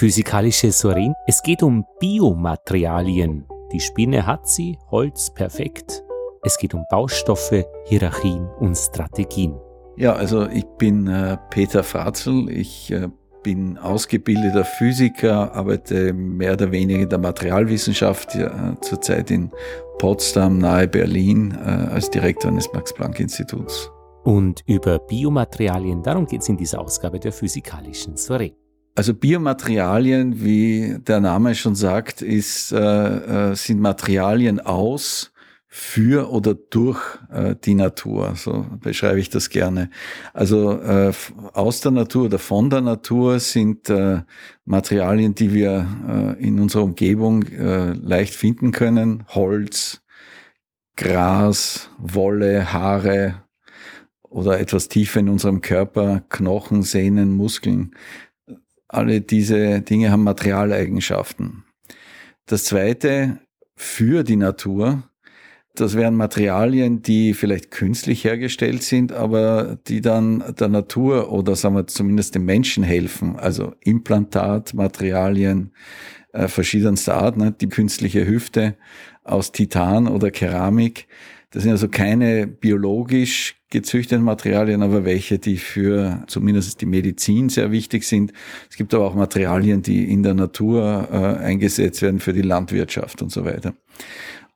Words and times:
Physikalische 0.00 0.72
Sorin. 0.72 1.12
Es 1.26 1.42
geht 1.42 1.62
um 1.62 1.84
Biomaterialien. 1.98 3.44
Die 3.70 3.80
Spinne 3.80 4.24
hat 4.24 4.48
sie, 4.48 4.78
Holz 4.90 5.28
perfekt. 5.28 6.02
Es 6.42 6.56
geht 6.56 6.72
um 6.72 6.86
Baustoffe, 6.88 7.66
Hierarchien 7.84 8.48
und 8.60 8.78
Strategien. 8.78 9.60
Ja, 9.98 10.14
also 10.14 10.46
ich 10.46 10.64
bin 10.78 11.06
äh, 11.06 11.36
Peter 11.50 11.82
Fratzel. 11.82 12.48
Ich 12.48 12.90
äh, 12.90 13.08
bin 13.42 13.76
ausgebildeter 13.76 14.64
Physiker, 14.64 15.54
arbeite 15.54 16.14
mehr 16.14 16.54
oder 16.54 16.72
weniger 16.72 17.02
in 17.02 17.08
der 17.10 17.18
Materialwissenschaft, 17.18 18.36
ja, 18.36 18.80
zurzeit 18.80 19.30
in 19.30 19.50
Potsdam 19.98 20.56
nahe 20.56 20.88
Berlin 20.88 21.54
äh, 21.62 21.92
als 21.92 22.08
Direktor 22.08 22.50
eines 22.50 22.72
Max-Planck-Instituts. 22.72 23.90
Und 24.24 24.62
über 24.64 24.98
Biomaterialien, 24.98 26.02
darum 26.02 26.24
geht 26.24 26.40
es 26.40 26.48
in 26.48 26.56
dieser 26.56 26.80
Ausgabe 26.80 27.20
der 27.20 27.32
Physikalischen 27.32 28.16
Soiree. 28.16 28.54
Also 28.94 29.14
Biomaterialien, 29.14 30.42
wie 30.42 30.98
der 30.98 31.20
Name 31.20 31.54
schon 31.54 31.74
sagt, 31.74 32.22
ist, 32.22 32.72
äh, 32.72 33.50
äh 33.50 33.54
sind 33.54 33.80
Materialien 33.80 34.60
aus 34.60 35.32
für 35.72 36.32
oder 36.32 36.54
durch 36.54 37.00
äh, 37.30 37.54
die 37.64 37.76
Natur. 37.76 38.34
So 38.34 38.66
beschreibe 38.80 39.20
ich 39.20 39.30
das 39.30 39.50
gerne. 39.50 39.88
Also 40.34 40.72
äh, 40.72 41.12
aus 41.52 41.80
der 41.80 41.92
Natur 41.92 42.24
oder 42.24 42.40
von 42.40 42.70
der 42.70 42.80
Natur 42.80 43.38
sind 43.38 43.88
äh, 43.88 44.22
Materialien, 44.64 45.36
die 45.36 45.54
wir 45.54 45.86
äh, 46.08 46.44
in 46.44 46.58
unserer 46.58 46.82
Umgebung 46.82 47.44
äh, 47.44 47.92
leicht 47.92 48.34
finden 48.34 48.72
können. 48.72 49.22
Holz, 49.28 50.02
Gras, 50.96 51.88
Wolle, 51.98 52.72
Haare 52.72 53.44
oder 54.28 54.58
etwas 54.58 54.88
tiefer 54.88 55.20
in 55.20 55.28
unserem 55.28 55.60
Körper, 55.60 56.24
Knochen, 56.30 56.82
Sehnen, 56.82 57.30
Muskeln. 57.30 57.94
Alle 58.92 59.20
diese 59.20 59.80
Dinge 59.82 60.10
haben 60.10 60.24
Materialeigenschaften. 60.24 61.64
Das 62.46 62.64
zweite, 62.64 63.38
für 63.76 64.24
die 64.24 64.36
Natur 64.36 65.04
das 65.74 65.94
wären 65.96 66.16
Materialien, 66.16 67.00
die 67.00 67.32
vielleicht 67.32 67.70
künstlich 67.70 68.24
hergestellt 68.24 68.82
sind, 68.82 69.12
aber 69.12 69.78
die 69.86 70.00
dann 70.00 70.42
der 70.58 70.68
Natur 70.68 71.30
oder 71.32 71.54
sagen 71.54 71.76
wir 71.76 71.86
zumindest 71.86 72.34
dem 72.34 72.44
Menschen 72.44 72.82
helfen. 72.82 73.36
Also 73.38 73.74
Implantatmaterialien 73.80 75.72
äh, 76.32 76.48
verschiedenster 76.48 77.14
Art, 77.14 77.36
ne? 77.36 77.52
die 77.52 77.68
künstliche 77.68 78.26
Hüfte 78.26 78.76
aus 79.22 79.52
Titan 79.52 80.08
oder 80.08 80.30
Keramik. 80.30 81.06
Das 81.50 81.64
sind 81.64 81.72
also 81.72 81.88
keine 81.88 82.46
biologisch 82.46 83.56
gezüchteten 83.70 84.24
Materialien, 84.24 84.82
aber 84.82 85.04
welche, 85.04 85.38
die 85.38 85.56
für 85.56 86.24
zumindest 86.28 86.80
die 86.80 86.86
Medizin 86.86 87.48
sehr 87.48 87.72
wichtig 87.72 88.04
sind. 88.04 88.32
Es 88.68 88.76
gibt 88.76 88.94
aber 88.94 89.06
auch 89.06 89.14
Materialien, 89.14 89.82
die 89.82 90.10
in 90.12 90.22
der 90.22 90.34
Natur 90.34 91.08
äh, 91.10 91.16
eingesetzt 91.44 92.02
werden 92.02 92.20
für 92.20 92.32
die 92.32 92.42
Landwirtschaft 92.42 93.22
und 93.22 93.32
so 93.32 93.44
weiter. 93.44 93.74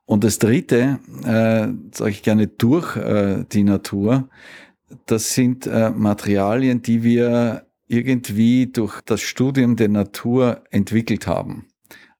Und 0.05 0.23
das 0.23 0.39
Dritte, 0.39 0.99
äh, 1.23 1.67
sage 1.91 2.11
ich 2.11 2.23
gerne 2.23 2.47
durch 2.47 2.95
äh, 2.95 3.43
die 3.51 3.63
Natur, 3.63 4.29
das 5.05 5.33
sind 5.33 5.67
äh, 5.67 5.89
Materialien, 5.89 6.81
die 6.81 7.03
wir 7.03 7.65
irgendwie 7.87 8.67
durch 8.67 9.01
das 9.01 9.21
Studium 9.21 9.75
der 9.75 9.89
Natur 9.89 10.63
entwickelt 10.71 11.27
haben. 11.27 11.67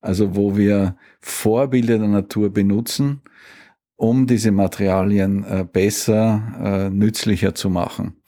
Also 0.01 0.35
wo 0.35 0.57
wir 0.57 0.97
Vorbilder 1.19 1.97
der 1.97 2.07
Natur 2.07 2.51
benutzen, 2.51 3.21
um 3.95 4.27
diese 4.27 4.51
Materialien 4.51 5.43
äh, 5.43 5.65
besser, 5.71 6.41
äh, 6.61 6.89
nützlicher 6.89 7.55
zu 7.55 7.69
machen. 7.69 8.21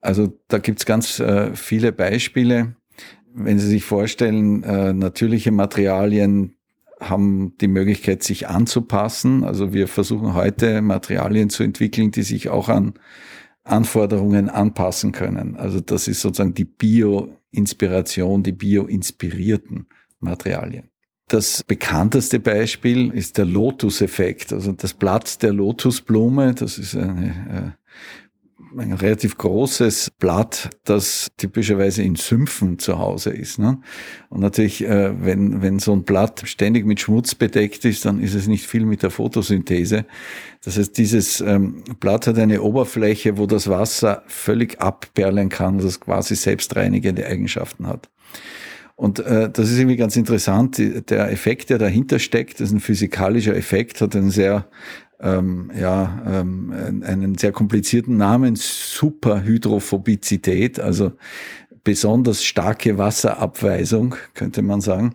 Also 0.00 0.32
da 0.48 0.58
gibt's 0.58 0.86
ganz 0.86 1.18
äh, 1.18 1.54
viele 1.54 1.92
Beispiele. 1.92 2.76
Wenn 3.34 3.58
Sie 3.58 3.66
sich 3.66 3.84
vorstellen, 3.84 4.62
äh, 4.62 4.92
natürliche 4.92 5.50
Materialien, 5.50 6.56
haben 7.00 7.56
die 7.60 7.68
Möglichkeit, 7.68 8.22
sich 8.22 8.48
anzupassen. 8.48 9.44
Also 9.44 9.72
wir 9.72 9.88
versuchen 9.88 10.34
heute 10.34 10.80
Materialien 10.80 11.50
zu 11.50 11.62
entwickeln, 11.62 12.10
die 12.10 12.22
sich 12.22 12.48
auch 12.48 12.68
an 12.68 12.94
Anforderungen 13.64 14.48
anpassen 14.48 15.12
können. 15.12 15.56
Also 15.56 15.80
das 15.80 16.08
ist 16.08 16.20
sozusagen 16.20 16.54
die 16.54 16.64
Bio-Inspiration, 16.64 18.42
die 18.42 18.52
bio-inspirierten 18.52 19.88
Materialien. 20.20 20.88
Das 21.28 21.64
bekannteste 21.64 22.38
Beispiel 22.38 23.10
ist 23.12 23.36
der 23.38 23.46
Lotus-Effekt, 23.46 24.52
also 24.52 24.72
das 24.72 24.94
Blatt 24.94 25.42
der 25.42 25.52
Lotusblume. 25.52 26.54
Das 26.54 26.78
ist 26.78 26.94
eine 26.94 27.74
äh, 27.76 27.86
ein 28.78 28.92
relativ 28.92 29.38
großes 29.38 30.12
Blatt, 30.18 30.70
das 30.84 31.28
typischerweise 31.36 32.02
in 32.02 32.16
Sümpfen 32.16 32.78
zu 32.78 32.98
Hause 32.98 33.30
ist. 33.30 33.58
Ne? 33.58 33.78
Und 34.28 34.40
natürlich, 34.40 34.84
äh, 34.84 35.12
wenn, 35.24 35.62
wenn 35.62 35.78
so 35.78 35.92
ein 35.92 36.04
Blatt 36.04 36.42
ständig 36.44 36.84
mit 36.84 37.00
Schmutz 37.00 37.34
bedeckt 37.34 37.84
ist, 37.84 38.04
dann 38.04 38.20
ist 38.20 38.34
es 38.34 38.46
nicht 38.46 38.66
viel 38.66 38.84
mit 38.84 39.02
der 39.02 39.10
Photosynthese. 39.10 40.04
Das 40.64 40.78
heißt, 40.78 40.96
dieses 40.96 41.40
ähm, 41.40 41.84
Blatt 42.00 42.26
hat 42.26 42.38
eine 42.38 42.62
Oberfläche, 42.62 43.38
wo 43.38 43.46
das 43.46 43.68
Wasser 43.68 44.22
völlig 44.26 44.80
abperlen 44.80 45.48
kann, 45.48 45.78
das 45.78 46.00
quasi 46.00 46.34
selbstreinigende 46.34 47.26
Eigenschaften 47.26 47.86
hat. 47.86 48.08
Und 48.96 49.20
äh, 49.20 49.48
das 49.50 49.70
ist 49.70 49.78
irgendwie 49.78 49.96
ganz 49.96 50.16
interessant. 50.16 50.78
Der 50.78 51.30
Effekt, 51.30 51.70
der 51.70 51.78
dahinter 51.78 52.18
steckt, 52.18 52.60
ist 52.60 52.72
ein 52.72 52.80
physikalischer 52.80 53.54
Effekt, 53.54 54.00
hat 54.00 54.16
einen 54.16 54.30
sehr 54.30 54.68
ähm, 55.20 55.70
ja, 55.78 56.22
ähm, 56.26 57.02
einen 57.04 57.38
sehr 57.38 57.52
komplizierten 57.52 58.16
Namen, 58.16 58.56
Superhydrophobizität, 58.56 60.80
also 60.80 61.12
besonders 61.84 62.42
starke 62.44 62.98
Wasserabweisung, 62.98 64.16
könnte 64.34 64.62
man 64.62 64.80
sagen. 64.80 65.14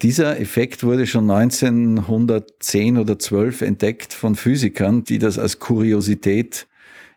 Dieser 0.00 0.40
Effekt 0.40 0.82
wurde 0.82 1.06
schon 1.06 1.30
1910 1.30 2.96
oder 2.98 3.18
12 3.18 3.62
entdeckt 3.62 4.12
von 4.12 4.34
Physikern, 4.34 5.04
die 5.04 5.20
das 5.20 5.38
als 5.38 5.60
Kuriosität 5.60 6.66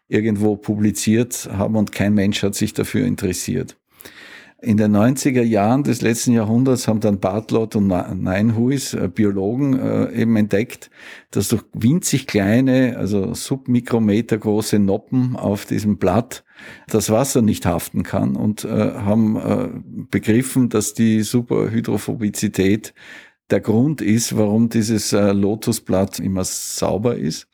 irgendwo 0.08 0.56
publiziert 0.56 1.50
haben 1.52 1.76
und 1.76 1.92
kein 1.92 2.14
Mensch 2.14 2.44
hat 2.44 2.54
sich 2.54 2.74
dafür 2.74 3.08
interessiert. 3.08 3.76
In 4.62 4.78
den 4.78 4.96
90er 4.96 5.42
Jahren 5.42 5.84
des 5.84 6.02
letzten 6.02 6.32
Jahrhunderts 6.32 6.88
haben 6.88 7.02
dann 7.02 7.20
Bartlott 7.20 7.76
und 7.76 7.88
Neinhuis, 7.88 8.94
äh, 8.94 9.10
Biologen, 9.14 9.78
äh, 9.78 10.14
eben 10.14 10.36
entdeckt, 10.38 10.90
dass 11.32 11.50
durch 11.50 11.64
winzig 11.74 12.26
kleine, 12.26 12.96
also 12.98 13.34
submikrometer 13.34 14.38
große 14.38 14.80
Noppen 14.80 15.36
auf 15.36 15.66
diesem 15.66 15.98
Blatt 15.98 16.46
das 16.88 17.10
Wasser 17.10 17.42
nicht 17.42 17.66
haften 17.66 18.04
kann 18.04 18.38
und 18.38 18.64
äh, 18.64 18.94
haben 18.94 20.08
begriffen, 20.10 20.70
dass 20.70 20.94
die 20.94 21.22
Superhydrophobizität 21.22 22.94
der 23.50 23.60
Grund 23.60 24.02
ist, 24.02 24.38
warum 24.38 24.70
dieses 24.70 25.12
Lotusblatt 25.12 26.20
immer 26.20 26.46
sauber 26.46 27.18
ist. 27.18 27.48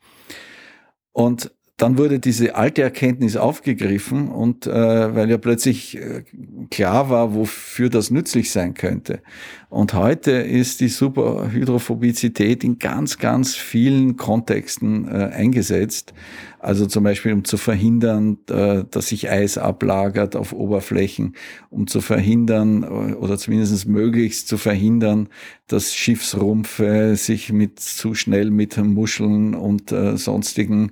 Und 1.12 1.52
dann 1.82 1.98
wurde 1.98 2.20
diese 2.20 2.54
alte 2.54 2.84
Erkenntnis 2.84 3.36
aufgegriffen 3.36 4.30
und 4.30 4.68
äh, 4.68 5.16
weil 5.16 5.32
ja 5.32 5.40
plötzlich 5.40 5.98
äh, 5.98 6.24
klar 6.70 7.10
war, 7.10 7.34
wofür 7.34 7.90
das 7.90 8.12
nützlich 8.12 8.52
sein 8.52 8.76
könnte. 8.76 9.22
Und 9.70 9.96
heute 9.96 10.32
ist 10.32 10.82
die 10.82 10.90
Superhydrophobizität 10.90 12.64
in 12.64 12.78
ganz, 12.78 13.18
ganz 13.18 13.56
vielen 13.56 14.16
Kontexten 14.16 15.08
äh, 15.08 15.32
eingesetzt. 15.34 16.14
Also 16.60 16.86
zum 16.86 17.04
Beispiel, 17.04 17.34
um 17.34 17.44
zu 17.44 17.58
verhindern, 17.58 18.38
äh, 18.48 18.84
dass 18.92 19.08
sich 19.08 19.32
Eis 19.32 19.58
ablagert 19.58 20.36
auf 20.36 20.54
Oberflächen, 20.54 21.36
um 21.72 21.88
zu 21.88 22.02
verhindern 22.02 22.84
äh, 22.84 23.14
oder 23.16 23.40
zumindest 23.40 23.88
möglichst 23.88 24.48
zu 24.48 24.58
verhindern, 24.58 25.30
dass 25.66 25.96
Schiffsrumpfe 25.96 27.16
sich 27.16 27.52
mit 27.52 27.80
zu 27.80 28.14
schnell 28.14 28.52
mit 28.52 28.78
Muscheln 28.78 29.56
und 29.56 29.92
äh, 29.92 30.18
sonstigen 30.18 30.92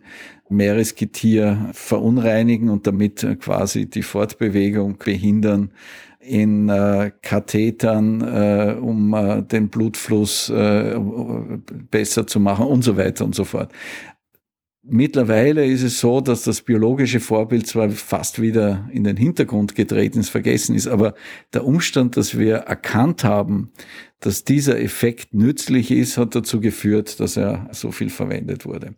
Meeresgetier 0.49 1.69
verunreinigen 1.73 2.69
und 2.69 2.87
damit 2.87 3.25
quasi 3.39 3.89
die 3.89 4.03
Fortbewegung 4.03 4.97
behindern 4.97 5.71
in 6.19 6.69
äh, 6.69 7.11
Kathetern, 7.21 8.21
äh, 8.21 8.75
um 8.79 9.13
äh, 9.13 9.41
den 9.41 9.69
Blutfluss 9.69 10.49
äh, 10.49 10.99
besser 11.89 12.27
zu 12.27 12.39
machen 12.39 12.65
und 12.65 12.83
so 12.83 12.97
weiter 12.97 13.25
und 13.25 13.35
so 13.35 13.45
fort. 13.45 13.71
Mittlerweile 14.91 15.65
ist 15.65 15.83
es 15.83 15.99
so, 15.99 16.19
dass 16.19 16.43
das 16.43 16.61
biologische 16.61 17.19
Vorbild 17.19 17.67
zwar 17.67 17.89
fast 17.89 18.41
wieder 18.41 18.89
in 18.91 19.03
den 19.03 19.17
Hintergrund 19.17 19.75
getreten 19.75 20.19
ist, 20.19 20.29
vergessen 20.29 20.75
ist, 20.75 20.87
aber 20.87 21.13
der 21.53 21.65
Umstand, 21.65 22.17
dass 22.17 22.37
wir 22.37 22.55
erkannt 22.55 23.23
haben, 23.23 23.71
dass 24.19 24.45
dieser 24.45 24.79
Effekt 24.79 25.33
nützlich 25.33 25.91
ist, 25.91 26.17
hat 26.17 26.33
dazu 26.33 26.59
geführt, 26.59 27.19
dass 27.19 27.37
er 27.37 27.69
so 27.71 27.91
viel 27.91 28.09
verwendet 28.09 28.65
wurde. 28.65 28.95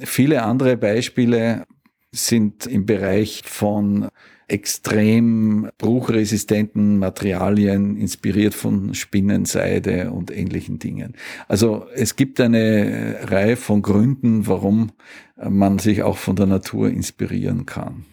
Viele 0.00 0.42
andere 0.42 0.76
Beispiele 0.76 1.66
sind 2.10 2.66
im 2.66 2.86
Bereich 2.86 3.42
von 3.44 4.08
extrem 4.46 5.70
bruchresistenten 5.78 6.98
Materialien, 6.98 7.96
inspiriert 7.96 8.54
von 8.54 8.94
Spinnenseide 8.94 10.10
und 10.10 10.30
ähnlichen 10.30 10.78
Dingen. 10.78 11.16
Also 11.48 11.86
es 11.94 12.14
gibt 12.16 12.40
eine 12.40 13.20
Reihe 13.22 13.56
von 13.56 13.82
Gründen, 13.82 14.46
warum 14.46 14.92
man 15.36 15.78
sich 15.78 16.02
auch 16.02 16.18
von 16.18 16.36
der 16.36 16.46
Natur 16.46 16.90
inspirieren 16.90 17.66
kann. 17.66 18.04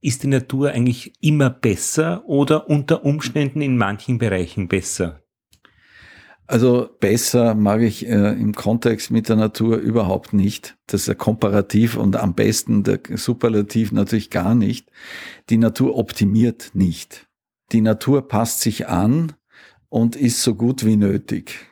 ist 0.00 0.22
die 0.22 0.28
Natur 0.28 0.70
eigentlich 0.70 1.12
immer 1.20 1.50
besser 1.50 2.24
oder 2.26 2.68
unter 2.68 3.04
Umständen 3.04 3.62
in 3.62 3.76
manchen 3.76 4.18
Bereichen 4.18 4.68
besser? 4.68 5.22
Also 6.50 6.88
besser 6.98 7.54
mag 7.54 7.82
ich 7.82 8.06
äh, 8.06 8.32
im 8.32 8.54
Kontext 8.54 9.10
mit 9.10 9.28
der 9.28 9.36
Natur 9.36 9.76
überhaupt 9.76 10.32
nicht. 10.32 10.78
Das 10.86 11.02
ist 11.02 11.06
ja 11.06 11.14
komparativ 11.14 11.98
und 11.98 12.16
am 12.16 12.34
besten 12.34 12.84
der 12.84 13.00
Superlativ 13.16 13.92
natürlich 13.92 14.30
gar 14.30 14.54
nicht. 14.54 14.90
Die 15.50 15.58
Natur 15.58 15.96
optimiert 15.96 16.70
nicht. 16.72 17.28
Die 17.72 17.82
Natur 17.82 18.26
passt 18.26 18.62
sich 18.62 18.88
an 18.88 19.34
und 19.90 20.16
ist 20.16 20.42
so 20.42 20.54
gut 20.54 20.86
wie 20.86 20.96
nötig. 20.96 21.66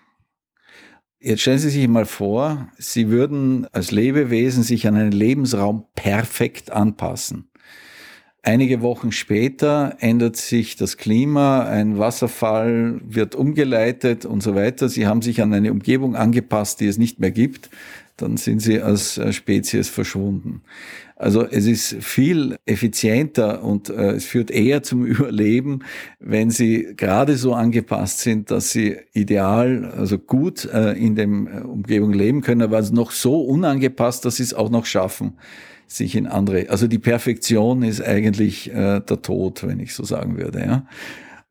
Jetzt 1.21 1.41
stellen 1.41 1.59
Sie 1.59 1.71
sich 1.71 1.89
mal 1.89 2.05
vor, 2.05 2.69
Sie 2.77 3.09
würden 3.09 3.67
als 3.73 3.93
Lebewesen 3.93 4.63
sich 4.63 4.87
an 4.87 4.97
einen 4.97 5.11
Lebensraum 5.11 5.87
perfekt 5.95 6.71
anpassen. 6.71 7.49
Einige 8.49 8.81
Wochen 8.81 9.11
später 9.11 9.97
ändert 9.99 10.37
sich 10.37 10.77
das 10.77 10.97
Klima, 10.97 11.65
ein 11.65 11.99
Wasserfall 11.99 13.01
wird 13.05 13.35
umgeleitet 13.35 14.25
und 14.25 14.41
so 14.41 14.55
weiter. 14.55 14.89
Sie 14.89 15.09
haben 15.09 15.21
sich 15.21 15.43
an 15.43 15.53
eine 15.53 15.73
Umgebung 15.73 16.15
angepasst, 16.15 16.79
die 16.79 16.87
es 16.87 16.97
nicht 16.97 17.19
mehr 17.19 17.33
gibt. 17.33 17.71
Dann 18.17 18.37
sind 18.37 18.61
sie 18.61 18.81
als 18.81 19.19
äh, 19.19 19.33
Spezies 19.33 19.89
verschwunden. 19.89 20.63
Also 21.19 21.47
es 21.47 21.67
ist 21.67 21.97
viel 22.05 22.57
effizienter 22.67 23.65
und 23.65 23.89
äh, 23.89 24.13
es 24.13 24.27
führt 24.27 24.51
eher 24.51 24.83
zum 24.83 25.05
Überleben, 25.07 25.81
wenn 26.21 26.51
sie 26.51 26.95
gerade 26.95 27.37
so 27.37 27.55
angepasst 27.55 28.21
sind, 28.21 28.51
dass 28.51 28.71
sie 28.71 28.99
ideal, 29.15 29.93
also 29.97 30.19
gut 30.19 30.67
äh, 30.67 30.93
in 30.93 31.15
dem 31.15 31.47
äh, 31.47 31.61
Umgebung 31.63 32.13
leben 32.13 32.43
können, 32.43 32.61
aber 32.61 32.83
noch 32.91 33.13
so 33.13 33.41
unangepasst, 33.41 34.27
dass 34.27 34.37
sie 34.37 34.43
es 34.43 34.55
auch 34.55 34.71
noch 34.71 34.85
schaffen 34.85 35.39
sich 35.89 36.17
in 36.17 36.27
andere. 36.27 36.69
Also 36.69 36.89
die 36.89 36.99
Perfektion 36.99 37.85
ist 37.85 38.03
eigentlich 38.03 38.71
äh, 38.73 39.01
der 39.01 39.23
Tod, 39.23 39.65
wenn 39.67 39.79
ich 39.79 39.95
so 39.95 40.05
sagen 40.05 40.37
würde. 40.37 40.61
Ja. 40.61 40.87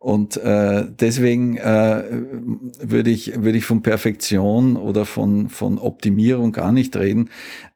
Und 0.06 0.38
äh, 0.38 0.86
deswegen 0.88 1.58
äh, 1.58 2.04
würde 2.80 3.10
ich, 3.10 3.42
würde 3.42 3.58
ich 3.58 3.66
von 3.66 3.82
Perfektion 3.82 4.78
oder 4.78 5.04
von, 5.04 5.50
von 5.50 5.80
Optimierung 5.80 6.52
gar 6.52 6.72
nicht 6.72 6.96
reden. 6.96 7.32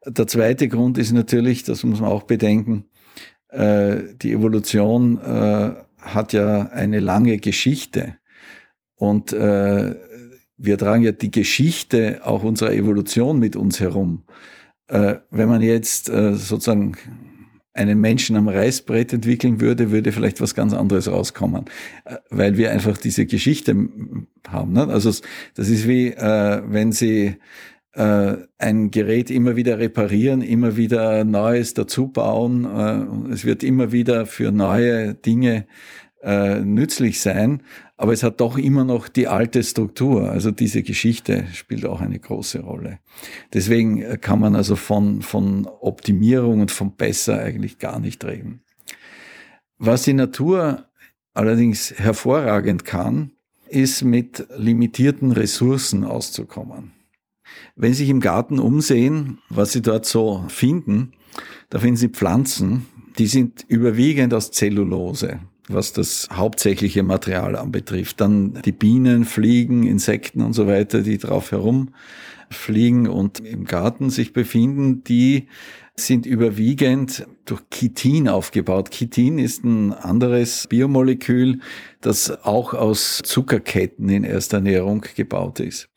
Der 0.06 0.28
zweite 0.28 0.68
Grund 0.68 0.96
ist 0.96 1.10
natürlich, 1.10 1.64
das 1.64 1.82
muss 1.82 1.98
man 1.98 2.08
auch 2.08 2.22
bedenken, 2.22 2.84
äh, 3.48 3.96
die 4.22 4.30
Evolution 4.30 5.18
äh, 5.18 5.72
hat 5.98 6.32
ja 6.32 6.68
eine 6.68 7.00
lange 7.00 7.38
Geschichte. 7.38 8.14
Und 8.94 9.32
äh, 9.32 9.96
wir 10.56 10.78
tragen 10.78 11.02
ja 11.02 11.10
die 11.10 11.32
Geschichte 11.32 12.20
auch 12.22 12.44
unserer 12.44 12.72
Evolution 12.72 13.40
mit 13.40 13.56
uns 13.56 13.80
herum. 13.80 14.22
Äh, 14.86 15.16
wenn 15.32 15.48
man 15.48 15.62
jetzt 15.62 16.08
äh, 16.08 16.34
sozusagen 16.34 16.96
einen 17.72 18.00
Menschen 18.00 18.36
am 18.36 18.48
Reißbrett 18.48 19.12
entwickeln 19.12 19.60
würde, 19.60 19.90
würde 19.90 20.12
vielleicht 20.12 20.40
was 20.40 20.54
ganz 20.54 20.72
anderes 20.72 21.08
rauskommen, 21.10 21.66
äh, 22.04 22.16
weil 22.30 22.56
wir 22.56 22.70
einfach 22.70 22.96
diese 22.98 23.26
Geschichte 23.26 23.76
haben. 24.48 24.72
Ne? 24.72 24.88
Also 24.88 25.10
das 25.54 25.68
ist 25.68 25.86
wie, 25.86 26.08
äh, 26.08 26.62
wenn 26.66 26.92
Sie 26.92 27.36
äh, 27.92 28.36
ein 28.58 28.90
Gerät 28.90 29.30
immer 29.30 29.56
wieder 29.56 29.78
reparieren, 29.78 30.42
immer 30.42 30.76
wieder 30.76 31.24
Neues 31.24 31.74
dazu 31.74 32.08
bauen. 32.08 32.64
Äh, 32.64 33.32
es 33.32 33.44
wird 33.44 33.62
immer 33.62 33.92
wieder 33.92 34.26
für 34.26 34.52
neue 34.52 35.14
Dinge 35.14 35.66
äh, 36.22 36.60
nützlich 36.60 37.20
sein, 37.20 37.62
aber 37.96 38.12
es 38.12 38.22
hat 38.22 38.40
doch 38.40 38.58
immer 38.58 38.84
noch 38.84 39.08
die 39.08 39.28
alte 39.28 39.62
Struktur. 39.62 40.30
Also 40.30 40.50
diese 40.50 40.82
Geschichte 40.82 41.46
spielt 41.52 41.86
auch 41.86 42.00
eine 42.00 42.18
große 42.18 42.60
Rolle. 42.60 42.98
Deswegen 43.52 44.02
äh, 44.02 44.18
kann 44.18 44.40
man 44.40 44.56
also 44.56 44.76
von, 44.76 45.22
von 45.22 45.66
Optimierung 45.66 46.60
und 46.60 46.70
von 46.70 46.96
besser 46.96 47.38
eigentlich 47.40 47.78
gar 47.78 48.00
nicht 48.00 48.24
reden. 48.24 48.62
Was 49.78 50.02
die 50.02 50.12
Natur 50.12 50.86
allerdings 51.32 51.94
hervorragend 51.96 52.84
kann, 52.84 53.32
ist 53.68 54.02
mit 54.02 54.46
limitierten 54.56 55.32
Ressourcen 55.32 56.04
auszukommen. 56.04 56.92
Wenn 57.76 57.92
Sie 57.92 58.02
sich 58.02 58.10
im 58.10 58.20
Garten 58.20 58.58
umsehen, 58.58 59.38
was 59.48 59.72
Sie 59.72 59.80
dort 59.80 60.04
so 60.04 60.44
finden, 60.48 61.12
da 61.70 61.78
finden 61.78 61.96
Sie 61.96 62.08
Pflanzen, 62.08 62.86
die 63.18 63.26
sind 63.26 63.64
überwiegend 63.68 64.34
aus 64.34 64.50
Zellulose 64.50 65.40
was 65.72 65.92
das 65.92 66.28
hauptsächliche 66.32 67.02
Material 67.02 67.56
anbetrifft. 67.56 68.20
Dann 68.20 68.60
die 68.64 68.72
Bienen, 68.72 69.24
Fliegen, 69.24 69.86
Insekten 69.86 70.42
und 70.42 70.52
so 70.52 70.66
weiter, 70.66 71.02
die 71.02 71.18
drauf 71.18 71.52
herumfliegen 71.52 73.08
und 73.08 73.40
im 73.40 73.64
Garten 73.64 74.10
sich 74.10 74.32
befinden, 74.32 75.04
die 75.04 75.48
sind 75.96 76.24
überwiegend 76.24 77.26
durch 77.44 77.62
Chitin 77.70 78.28
aufgebaut. 78.28 78.90
Chitin 78.90 79.38
ist 79.38 79.64
ein 79.64 79.92
anderes 79.92 80.66
Biomolekül, 80.66 81.60
das 82.00 82.44
auch 82.44 82.72
aus 82.72 83.20
Zuckerketten 83.22 84.08
in 84.08 84.24
erster 84.24 84.58
Ernährung 84.58 85.04
gebaut 85.14 85.60
ist. 85.60 85.89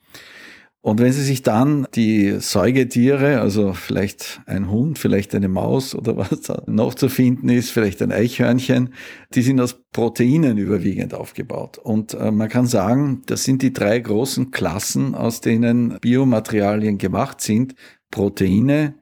Und 0.86 1.00
wenn 1.00 1.14
Sie 1.14 1.24
sich 1.24 1.44
dann 1.44 1.88
die 1.96 2.42
Säugetiere, 2.42 3.40
also 3.40 3.72
vielleicht 3.72 4.42
ein 4.48 4.70
Hund, 4.70 5.00
vielleicht 5.00 5.34
eine 5.34 5.48
Maus 5.48 5.96
oder 5.96 6.18
was 6.18 6.42
da 6.42 6.62
noch 6.68 6.94
zu 6.94 7.08
finden 7.08 7.48
ist, 7.48 7.72
vielleicht 7.72 8.02
ein 8.02 8.12
Eichhörnchen, 8.12 8.94
die 9.34 9.44
sind 9.44 9.62
aus 9.62 9.82
Proteinen 9.94 10.58
überwiegend 10.58 11.14
aufgebaut. 11.14 11.78
Und 11.78 12.16
äh, 12.16 12.32
man 12.32 12.50
kann 12.50 12.68
sagen, 12.68 13.22
das 13.28 13.46
sind 13.46 13.62
die 13.62 13.72
drei 13.72 13.98
großen 13.98 14.52
Klassen, 14.52 15.16
aus 15.16 15.40
denen 15.40 16.00
Biomaterialien 16.02 16.98
gemacht 16.98 17.40
sind. 17.40 17.76
Proteine 18.12 18.96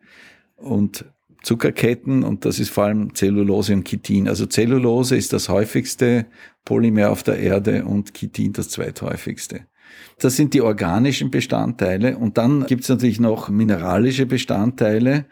und 0.57 1.05
Zuckerketten 1.41 2.23
und 2.23 2.45
das 2.45 2.59
ist 2.59 2.69
vor 2.69 2.83
allem 2.83 3.15
Zellulose 3.15 3.73
und 3.73 3.87
Chitin. 3.87 4.27
Also 4.27 4.45
Zellulose 4.45 5.15
ist 5.15 5.33
das 5.33 5.49
häufigste 5.49 6.27
Polymer 6.63 7.09
auf 7.09 7.23
der 7.23 7.39
Erde 7.39 7.85
und 7.85 8.13
Chitin 8.13 8.53
das 8.53 8.69
zweithäufigste. 8.69 9.65
Das 10.19 10.35
sind 10.35 10.53
die 10.53 10.61
organischen 10.61 11.31
Bestandteile. 11.31 12.17
Und 12.17 12.37
dann 12.37 12.65
gibt 12.65 12.83
es 12.83 12.89
natürlich 12.89 13.19
noch 13.19 13.49
mineralische 13.49 14.25
Bestandteile, 14.25 15.25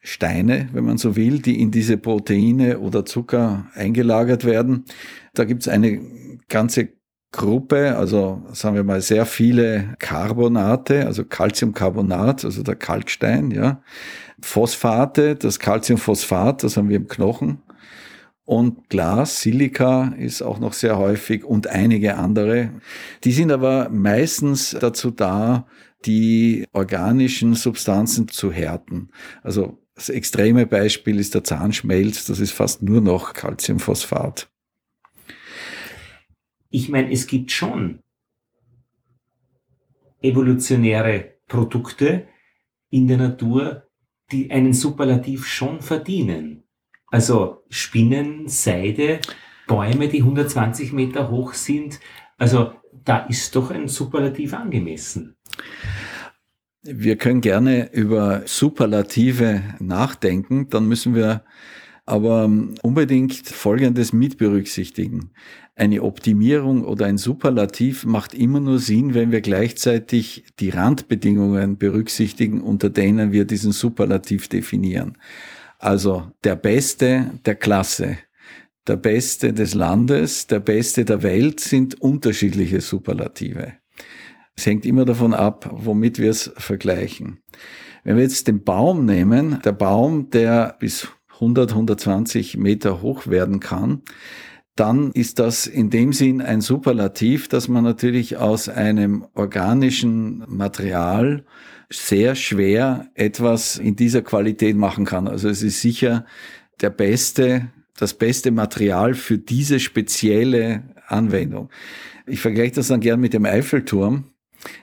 Steine, 0.00 0.68
wenn 0.72 0.84
man 0.84 0.98
so 0.98 1.16
will, 1.16 1.40
die 1.40 1.60
in 1.60 1.72
diese 1.72 1.96
Proteine 1.98 2.78
oder 2.78 3.04
Zucker 3.04 3.66
eingelagert 3.74 4.44
werden. 4.44 4.84
Da 5.34 5.44
gibt 5.44 5.62
es 5.62 5.68
eine 5.68 6.00
ganze 6.48 6.90
Gruppe, 7.32 7.96
also 7.96 8.42
sagen 8.52 8.76
wir 8.76 8.84
mal 8.84 9.00
sehr 9.00 9.26
viele 9.26 9.94
Carbonate, 9.98 11.06
also 11.06 11.24
Calciumcarbonat, 11.24 12.44
also 12.44 12.62
der 12.62 12.76
Kalkstein, 12.76 13.50
ja. 13.50 13.82
Phosphate, 14.40 15.34
das 15.34 15.58
Calciumphosphat, 15.58 16.62
das 16.62 16.76
haben 16.76 16.88
wir 16.88 16.96
im 16.96 17.08
Knochen. 17.08 17.62
Und 18.46 18.88
Glas, 18.88 19.40
Silika 19.40 20.14
ist 20.18 20.40
auch 20.40 20.60
noch 20.60 20.72
sehr 20.72 20.96
häufig 20.96 21.44
und 21.44 21.66
einige 21.66 22.16
andere. 22.16 22.70
Die 23.24 23.32
sind 23.32 23.50
aber 23.50 23.88
meistens 23.88 24.76
dazu 24.80 25.10
da, 25.10 25.66
die 26.06 26.64
organischen 26.72 27.54
Substanzen 27.54 28.28
zu 28.28 28.52
härten. 28.52 29.10
Also 29.42 29.82
das 29.96 30.10
extreme 30.10 30.64
Beispiel 30.64 31.18
ist 31.18 31.34
der 31.34 31.42
Zahnschmelz, 31.42 32.26
das 32.26 32.38
ist 32.38 32.52
fast 32.52 32.82
nur 32.82 33.00
noch 33.00 33.32
Calciumphosphat. 33.32 34.48
Ich 36.70 36.88
meine, 36.88 37.10
es 37.10 37.26
gibt 37.26 37.50
schon 37.50 37.98
evolutionäre 40.22 41.32
Produkte 41.48 42.28
in 42.90 43.08
der 43.08 43.16
Natur, 43.16 43.88
die 44.30 44.52
einen 44.52 44.72
Superlativ 44.72 45.46
schon 45.46 45.80
verdienen. 45.80 46.65
Also 47.16 47.62
Spinnen, 47.70 48.46
Seide, 48.46 49.20
Bäume, 49.66 50.08
die 50.08 50.18
120 50.18 50.92
Meter 50.92 51.30
hoch 51.30 51.54
sind. 51.54 51.98
Also 52.36 52.72
da 53.06 53.20
ist 53.20 53.56
doch 53.56 53.70
ein 53.70 53.88
Superlativ 53.88 54.52
angemessen. 54.52 55.34
Wir 56.82 57.16
können 57.16 57.40
gerne 57.40 57.90
über 57.94 58.42
Superlative 58.44 59.62
nachdenken, 59.78 60.68
dann 60.68 60.88
müssen 60.88 61.14
wir 61.14 61.42
aber 62.04 62.50
unbedingt 62.82 63.48
Folgendes 63.48 64.12
mit 64.12 64.36
berücksichtigen. 64.36 65.30
Eine 65.74 66.02
Optimierung 66.02 66.84
oder 66.84 67.06
ein 67.06 67.16
Superlativ 67.16 68.04
macht 68.04 68.34
immer 68.34 68.60
nur 68.60 68.78
Sinn, 68.78 69.14
wenn 69.14 69.32
wir 69.32 69.40
gleichzeitig 69.40 70.44
die 70.60 70.68
Randbedingungen 70.68 71.78
berücksichtigen, 71.78 72.60
unter 72.60 72.90
denen 72.90 73.32
wir 73.32 73.46
diesen 73.46 73.72
Superlativ 73.72 74.48
definieren. 74.48 75.16
Also 75.78 76.30
der 76.44 76.56
Beste 76.56 77.32
der 77.44 77.54
Klasse, 77.54 78.18
der 78.86 78.96
Beste 78.96 79.52
des 79.52 79.74
Landes, 79.74 80.46
der 80.46 80.60
Beste 80.60 81.04
der 81.04 81.22
Welt 81.22 81.60
sind 81.60 82.00
unterschiedliche 82.00 82.80
Superlative. 82.80 83.74
Es 84.56 84.64
hängt 84.64 84.86
immer 84.86 85.04
davon 85.04 85.34
ab, 85.34 85.68
womit 85.72 86.18
wir 86.18 86.30
es 86.30 86.52
vergleichen. 86.56 87.42
Wenn 88.04 88.16
wir 88.16 88.22
jetzt 88.22 88.48
den 88.48 88.62
Baum 88.64 89.04
nehmen, 89.04 89.60
der 89.64 89.72
Baum, 89.72 90.30
der 90.30 90.76
bis 90.78 91.08
100, 91.34 91.72
120 91.72 92.56
Meter 92.56 93.02
hoch 93.02 93.26
werden 93.26 93.60
kann, 93.60 94.02
dann 94.76 95.10
ist 95.12 95.38
das 95.38 95.66
in 95.66 95.90
dem 95.90 96.12
Sinn 96.12 96.40
ein 96.40 96.60
Superlativ, 96.60 97.48
dass 97.48 97.68
man 97.68 97.82
natürlich 97.82 98.36
aus 98.36 98.68
einem 98.68 99.26
organischen 99.34 100.44
Material 100.48 101.44
sehr 101.90 102.34
schwer 102.34 103.08
etwas 103.14 103.78
in 103.78 103.96
dieser 103.96 104.22
Qualität 104.22 104.76
machen 104.76 105.04
kann. 105.04 105.28
Also 105.28 105.48
es 105.48 105.62
ist 105.62 105.80
sicher 105.80 106.26
der 106.80 106.90
beste 106.90 107.70
das 107.96 108.14
beste 108.14 108.50
Material 108.50 109.14
für 109.14 109.38
diese 109.38 109.80
spezielle 109.80 110.82
Anwendung. 111.06 111.70
Ich 112.26 112.40
vergleiche 112.40 112.74
das 112.74 112.88
dann 112.88 113.00
gern 113.00 113.20
mit 113.20 113.32
dem 113.32 113.46
Eiffelturm, 113.46 114.32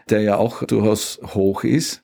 der 0.09 0.21
ja 0.21 0.37
auch 0.37 0.63
durchaus 0.63 1.19
hoch 1.23 1.63
ist 1.63 2.02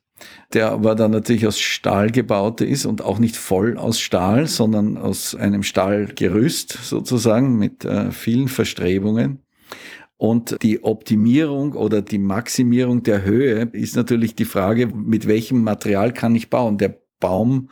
der 0.54 0.72
aber 0.72 0.96
dann 0.96 1.12
natürlich 1.12 1.48
aus 1.48 1.60
Stahl 1.60 2.10
gebaut 2.12 2.62
ist 2.62 2.86
und 2.86 3.02
auch 3.02 3.20
nicht 3.20 3.38
voll 3.38 3.78
aus 3.78 4.00
Stahl, 4.00 4.48
sondern 4.48 4.98
aus 4.98 5.36
einem 5.36 5.64
Stahlgerüst 5.64 6.80
sozusagen 6.84 7.58
mit 7.58 7.86
äh, 7.86 8.12
vielen 8.12 8.48
Verstrebungen. 8.48 9.40
Und 10.18 10.62
die 10.64 10.84
Optimierung 10.84 11.74
oder 11.74 12.02
die 12.02 12.18
Maximierung 12.18 13.04
der 13.04 13.24
Höhe 13.24 13.70
ist 13.72 13.96
natürlich 13.96 14.36
die 14.36 14.46
Frage, 14.46 14.88
mit 14.88 15.28
welchem 15.28 15.64
Material 15.64 16.12
kann 16.12 16.36
ich 16.36 16.50
bauen. 16.50 16.78
Der 16.78 17.00
Baum 17.22 17.70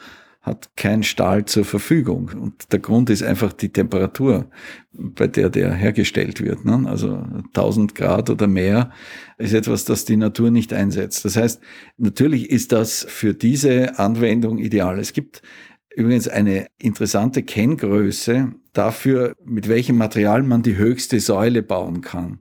hat 0.48 0.72
kein 0.76 1.04
Stahl 1.04 1.46
zur 1.46 1.66
Verfügung. 1.66 2.32
Und 2.40 2.72
der 2.72 2.80
Grund 2.80 3.10
ist 3.10 3.22
einfach 3.22 3.54
die 3.54 3.70
Temperatur, 3.70 4.50
bei 4.94 5.28
der 5.28 5.50
der 5.50 5.74
hergestellt 5.74 6.42
wird. 6.42 6.66
Ne? 6.66 6.90
Also 6.90 7.24
1000 7.54 7.94
Grad 7.94 8.30
oder 8.30 8.48
mehr 8.48 8.92
ist 9.38 9.54
etwas, 9.54 9.86
das 9.86 10.06
die 10.06 10.18
Natur 10.18 10.50
nicht 10.50 10.74
einsetzt. 10.74 11.26
Das 11.26 11.36
heißt, 11.36 11.62
natürlich 11.98 12.50
ist 12.50 12.72
das 12.72 13.06
für 13.08 13.34
diese 13.34 14.00
Anwendung 14.00 14.58
ideal. 14.58 14.98
Es 15.00 15.14
gibt 15.14 15.42
übrigens 15.98 16.28
eine 16.28 16.68
interessante 16.78 17.42
Kenngröße 17.42 18.54
dafür, 18.74 19.36
mit 19.44 19.68
welchem 19.68 19.98
Material 19.98 20.44
man 20.44 20.62
die 20.62 20.78
höchste 20.78 21.20
Säule 21.20 21.64
bauen 21.64 22.02
kann. 22.02 22.38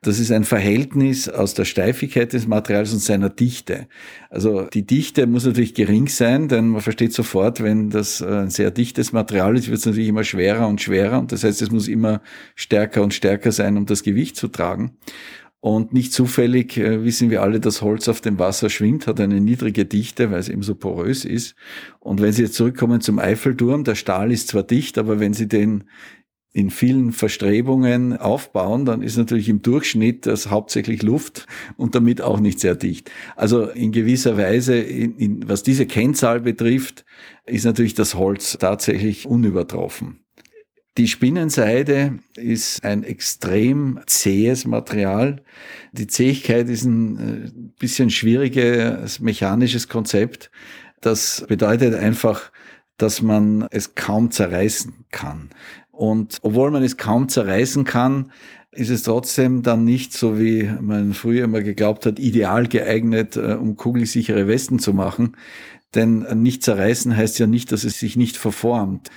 Das 0.00 0.20
ist 0.20 0.30
ein 0.30 0.44
Verhältnis 0.44 1.28
aus 1.28 1.54
der 1.54 1.64
Steifigkeit 1.64 2.32
des 2.32 2.46
Materials 2.46 2.92
und 2.92 3.00
seiner 3.00 3.28
Dichte. 3.28 3.88
Also 4.30 4.62
die 4.62 4.86
Dichte 4.86 5.26
muss 5.26 5.44
natürlich 5.44 5.74
gering 5.74 6.06
sein, 6.06 6.46
denn 6.46 6.68
man 6.68 6.82
versteht 6.82 7.12
sofort, 7.12 7.60
wenn 7.60 7.90
das 7.90 8.22
ein 8.22 8.50
sehr 8.50 8.70
dichtes 8.70 9.12
Material 9.12 9.56
ist, 9.56 9.66
wird 9.66 9.80
es 9.80 9.86
natürlich 9.86 10.08
immer 10.08 10.22
schwerer 10.22 10.68
und 10.68 10.80
schwerer 10.80 11.18
und 11.18 11.32
das 11.32 11.42
heißt, 11.42 11.60
es 11.62 11.72
muss 11.72 11.88
immer 11.88 12.22
stärker 12.54 13.02
und 13.02 13.12
stärker 13.12 13.50
sein, 13.50 13.76
um 13.76 13.86
das 13.86 14.04
Gewicht 14.04 14.36
zu 14.36 14.46
tragen. 14.46 14.92
Und 15.60 15.92
nicht 15.92 16.14
zufällig 16.14 16.78
äh, 16.78 17.04
wissen 17.04 17.28
wir 17.28 17.42
alle, 17.42 17.60
dass 17.60 17.82
Holz 17.82 18.08
auf 18.08 18.22
dem 18.22 18.38
Wasser 18.38 18.70
schwimmt, 18.70 19.06
hat 19.06 19.20
eine 19.20 19.40
niedrige 19.40 19.84
Dichte, 19.84 20.30
weil 20.30 20.40
es 20.40 20.48
eben 20.48 20.62
so 20.62 20.74
porös 20.74 21.26
ist. 21.26 21.54
Und 21.98 22.22
wenn 22.22 22.32
Sie 22.32 22.42
jetzt 22.42 22.54
zurückkommen 22.54 23.02
zum 23.02 23.18
Eiffelturm, 23.18 23.84
der 23.84 23.94
Stahl 23.94 24.32
ist 24.32 24.48
zwar 24.48 24.62
dicht, 24.62 24.96
aber 24.96 25.20
wenn 25.20 25.34
Sie 25.34 25.48
den 25.48 25.84
in 26.52 26.70
vielen 26.70 27.12
Verstrebungen 27.12 28.16
aufbauen, 28.16 28.84
dann 28.84 29.02
ist 29.02 29.16
natürlich 29.16 29.48
im 29.48 29.62
Durchschnitt 29.62 30.26
das 30.26 30.50
hauptsächlich 30.50 31.02
Luft 31.02 31.46
und 31.76 31.94
damit 31.94 32.22
auch 32.22 32.40
nicht 32.40 32.58
sehr 32.58 32.74
dicht. 32.74 33.10
Also 33.36 33.66
in 33.66 33.92
gewisser 33.92 34.36
Weise, 34.36 34.76
in, 34.76 35.16
in, 35.16 35.48
was 35.48 35.62
diese 35.62 35.86
Kennzahl 35.86 36.40
betrifft, 36.40 37.04
ist 37.46 37.64
natürlich 37.64 37.94
das 37.94 38.16
Holz 38.16 38.58
tatsächlich 38.58 39.26
unübertroffen. 39.26 40.20
Die 40.98 41.06
Spinnenseide 41.06 42.18
ist 42.36 42.84
ein 42.84 43.04
extrem 43.04 44.00
zähes 44.06 44.66
Material. 44.66 45.42
Die 45.92 46.08
Zähigkeit 46.08 46.68
ist 46.68 46.84
ein 46.84 47.16
äh, 47.18 47.50
bisschen 47.78 48.10
schwieriges 48.10 49.20
mechanisches 49.20 49.88
Konzept. 49.88 50.50
Das 51.00 51.44
bedeutet 51.48 51.94
einfach, 51.94 52.50
dass 52.96 53.22
man 53.22 53.66
es 53.70 53.94
kaum 53.94 54.30
zerreißen 54.30 55.06
kann. 55.10 55.50
Und 55.92 56.38
obwohl 56.42 56.70
man 56.70 56.82
es 56.82 56.96
kaum 56.96 57.28
zerreißen 57.28 57.84
kann, 57.84 58.32
ist 58.72 58.90
es 58.90 59.02
trotzdem 59.02 59.62
dann 59.62 59.84
nicht 59.84 60.12
so, 60.12 60.38
wie 60.38 60.70
man 60.80 61.14
früher 61.14 61.44
immer 61.44 61.62
geglaubt 61.62 62.06
hat, 62.06 62.18
ideal 62.18 62.66
geeignet, 62.66 63.36
äh, 63.36 63.54
um 63.54 63.76
kugelsichere 63.76 64.48
Westen 64.48 64.78
zu 64.80 64.92
machen. 64.92 65.36
Denn 65.94 66.20
nicht 66.40 66.62
zerreißen 66.62 67.16
heißt 67.16 67.38
ja 67.40 67.46
nicht, 67.46 67.72
dass 67.72 67.84
es 67.84 67.98
sich 67.98 68.16
nicht 68.16 68.36
verformt. 68.36 69.10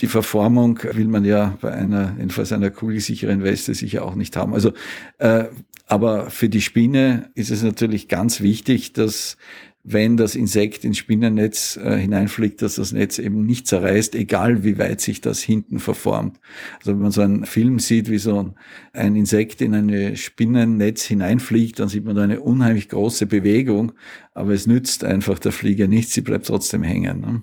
Die 0.00 0.06
Verformung 0.06 0.78
will 0.92 1.08
man 1.08 1.24
ja 1.24 1.56
bei 1.60 1.72
einer, 1.72 2.14
jedenfalls 2.18 2.52
einer 2.52 2.70
kugelsicheren 2.70 3.42
Weste 3.42 3.74
sicher 3.74 4.04
auch 4.04 4.14
nicht 4.14 4.36
haben. 4.36 4.52
Also, 4.52 4.72
äh, 5.18 5.44
aber 5.86 6.28
für 6.30 6.50
die 6.50 6.60
Spinne 6.60 7.30
ist 7.34 7.50
es 7.50 7.62
natürlich 7.62 8.08
ganz 8.08 8.42
wichtig, 8.42 8.92
dass 8.92 9.38
wenn 9.84 10.16
das 10.16 10.34
Insekt 10.34 10.84
ins 10.84 10.98
Spinnennetz 10.98 11.76
äh, 11.76 11.96
hineinfliegt, 11.96 12.60
dass 12.60 12.74
das 12.74 12.92
Netz 12.92 13.18
eben 13.18 13.46
nicht 13.46 13.66
zerreißt, 13.66 14.14
egal 14.14 14.64
wie 14.64 14.78
weit 14.78 15.00
sich 15.00 15.20
das 15.20 15.40
hinten 15.40 15.78
verformt. 15.78 16.40
Also 16.78 16.92
wenn 16.92 16.98
man 16.98 17.10
so 17.10 17.22
einen 17.22 17.46
Film 17.46 17.78
sieht, 17.78 18.10
wie 18.10 18.18
so 18.18 18.54
ein, 18.92 19.16
Insekt 19.16 19.62
in 19.62 19.74
ein 19.74 20.16
Spinnennetz 20.16 21.04
hineinfliegt, 21.04 21.78
dann 21.78 21.88
sieht 21.88 22.04
man 22.04 22.16
da 22.16 22.22
eine 22.22 22.40
unheimlich 22.40 22.88
große 22.88 23.26
Bewegung, 23.26 23.92
aber 24.34 24.52
es 24.52 24.66
nützt 24.66 25.04
einfach 25.04 25.38
der 25.38 25.52
Fliege 25.52 25.88
nichts, 25.88 26.12
sie 26.12 26.22
bleibt 26.22 26.46
trotzdem 26.46 26.82
hängen. 26.82 27.20
Ne? 27.20 27.42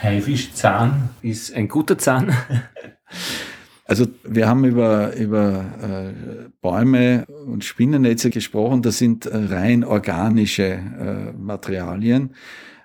Haifischzahn 0.00 1.10
ist 1.22 1.54
ein 1.54 1.68
guter 1.68 1.98
Zahn. 1.98 2.34
Also 3.84 4.06
wir 4.24 4.48
haben 4.48 4.64
über, 4.64 5.16
über 5.16 5.64
äh, 5.82 6.48
Bäume 6.60 7.26
und 7.46 7.64
Spinnennetze 7.64 8.30
gesprochen, 8.30 8.82
das 8.82 8.98
sind 8.98 9.26
äh, 9.26 9.36
rein 9.36 9.84
organische 9.84 10.64
äh, 10.64 11.32
Materialien. 11.36 12.34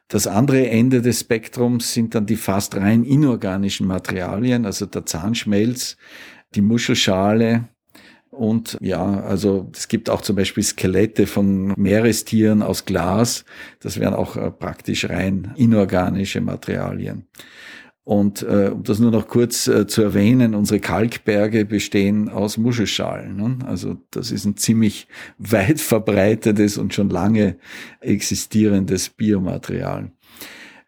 Das 0.07 0.25
andere 0.25 0.69
Ende 0.69 1.01
des 1.01 1.19
Spektrums 1.19 1.93
sind 1.93 2.15
dann 2.15 2.25
die 2.25 2.37
fast 2.37 2.75
rein 2.75 3.03
inorganischen 3.03 3.87
Materialien, 3.87 4.65
also 4.65 4.85
der 4.85 5.05
Zahnschmelz, 5.05 5.97
die 6.55 6.61
Muschelschale, 6.61 7.65
und 8.37 8.77
ja, 8.81 9.21
also 9.21 9.69
es 9.73 9.87
gibt 9.87 10.09
auch 10.09 10.21
zum 10.21 10.35
Beispiel 10.35 10.63
Skelette 10.63 11.25
von 11.25 11.73
Meerestieren 11.75 12.61
aus 12.61 12.85
Glas. 12.85 13.45
Das 13.79 13.99
wären 13.99 14.13
auch 14.13 14.35
äh, 14.35 14.51
praktisch 14.51 15.09
rein 15.09 15.53
inorganische 15.55 16.39
Materialien. 16.39 17.27
Und 18.07 18.41
äh, 18.41 18.71
um 18.73 18.83
das 18.83 18.99
nur 18.99 19.11
noch 19.11 19.27
kurz 19.27 19.67
äh, 19.67 19.85
zu 19.85 20.01
erwähnen, 20.01 20.55
unsere 20.55 20.79
Kalkberge 20.79 21.65
bestehen 21.65 22.29
aus 22.29 22.57
Muschelschalen. 22.57 23.35
Ne? 23.35 23.57
Also 23.65 23.97
das 24.11 24.31
ist 24.31 24.45
ein 24.45 24.55
ziemlich 24.55 25.09
weit 25.39 25.81
verbreitetes 25.81 26.77
und 26.77 26.93
schon 26.93 27.09
lange 27.09 27.57
existierendes 27.99 29.09
Biomaterial. 29.09 30.11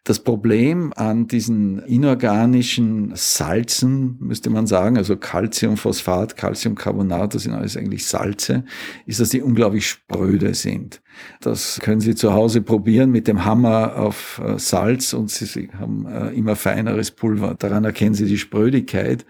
Das 0.04 0.20
Problem 0.20 0.94
an 0.96 1.28
diesen 1.28 1.78
inorganischen 1.80 3.12
Salzen, 3.14 4.16
müsste 4.18 4.48
man 4.48 4.66
sagen, 4.66 4.96
also 4.96 5.16
Calciumphosphat, 5.16 6.38
Calciumcarbonat, 6.38 7.34
das 7.34 7.42
sind 7.42 7.52
alles 7.52 7.76
eigentlich 7.76 8.06
Salze, 8.06 8.64
ist, 9.04 9.20
dass 9.20 9.28
die 9.28 9.42
unglaublich 9.42 9.86
spröde 9.86 10.54
sind. 10.54 11.02
Das 11.42 11.80
können 11.80 12.00
Sie 12.00 12.14
zu 12.14 12.32
Hause 12.32 12.62
probieren 12.62 13.10
mit 13.10 13.28
dem 13.28 13.44
Hammer 13.44 13.96
auf 13.96 14.40
äh, 14.42 14.58
Salz 14.58 15.12
und 15.12 15.30
Sie 15.30 15.68
haben 15.78 16.06
äh, 16.06 16.30
immer 16.30 16.56
feineres 16.56 17.10
Pulver. 17.10 17.54
Daran 17.58 17.84
erkennen 17.84 18.14
Sie 18.14 18.26
die 18.26 18.38
Sprödigkeit. 18.38 19.26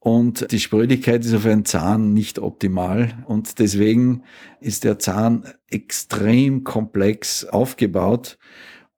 Und 0.00 0.50
die 0.52 0.60
Sprödigkeit 0.60 1.24
ist 1.24 1.34
auf 1.34 1.44
einen 1.44 1.64
Zahn 1.64 2.12
nicht 2.12 2.38
optimal. 2.38 3.24
Und 3.26 3.58
deswegen 3.58 4.22
ist 4.60 4.84
der 4.84 4.98
Zahn 4.98 5.44
extrem 5.70 6.64
komplex 6.64 7.44
aufgebaut. 7.44 8.38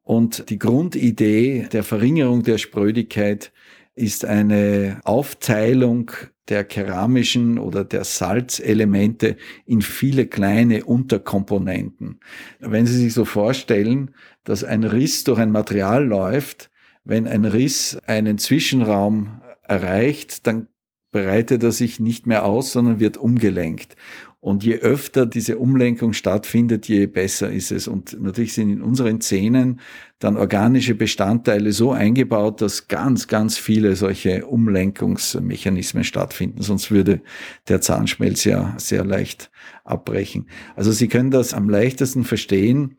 Und 0.02 0.50
die 0.50 0.59
Grundidee 0.59 1.69
der 1.73 1.83
Verringerung 1.83 2.42
der 2.42 2.59
Sprödigkeit 2.59 3.52
ist 3.95 4.25
eine 4.25 5.00
Aufteilung 5.04 6.11
der 6.49 6.64
keramischen 6.64 7.59
oder 7.59 7.85
der 7.85 8.04
Salzelemente 8.04 9.37
in 9.66 9.83
viele 9.83 10.26
kleine 10.26 10.85
Unterkomponenten. 10.85 12.21
Wenn 12.59 12.87
Sie 12.87 12.97
sich 12.97 13.14
so 13.14 13.25
vorstellen, 13.25 14.12
dass 14.45 14.64
ein 14.64 14.85
Riss 14.85 15.25
durch 15.25 15.38
ein 15.38 15.52
Material 15.52 16.04
läuft, 16.04 16.71
wenn 17.04 17.28
ein 17.28 17.45
Riss 17.45 17.99
einen 18.07 18.38
Zwischenraum 18.38 19.40
erreicht, 19.62 20.47
dann 20.47 20.69
breitet 21.12 21.62
er 21.62 21.73
sich 21.73 22.00
nicht 22.00 22.26
mehr 22.26 22.45
aus, 22.45 22.73
sondern 22.73 23.00
wird 23.00 23.16
umgelenkt. 23.16 23.97
Und 24.40 24.64
je 24.64 24.76
öfter 24.76 25.26
diese 25.26 25.59
Umlenkung 25.59 26.14
stattfindet, 26.14 26.88
je 26.88 27.06
besser 27.06 27.50
ist 27.50 27.70
es. 27.70 27.87
Und 27.87 28.18
natürlich 28.23 28.54
sind 28.54 28.70
in 28.70 28.80
unseren 28.80 29.20
Zähnen 29.20 29.80
dann 30.18 30.38
organische 30.38 30.94
Bestandteile 30.94 31.73
so 31.73 31.92
eingebaut, 31.92 32.62
dass 32.62 32.88
ganz, 32.88 33.28
ganz 33.28 33.59
viele 33.59 33.97
solche 33.97 34.47
Umlenkungsmechanismen 34.47 36.04
stattfinden. 36.04 36.62
Sonst 36.62 36.90
würde 36.90 37.20
der 37.68 37.82
Zahnschmelz 37.82 38.44
ja 38.44 38.75
sehr 38.78 39.04
leicht 39.04 39.50
abbrechen. 39.85 40.47
Also 40.75 40.90
Sie 40.90 41.09
können 41.09 41.30
das 41.30 41.52
am 41.52 41.68
leichtesten 41.68 42.25
verstehen, 42.25 42.97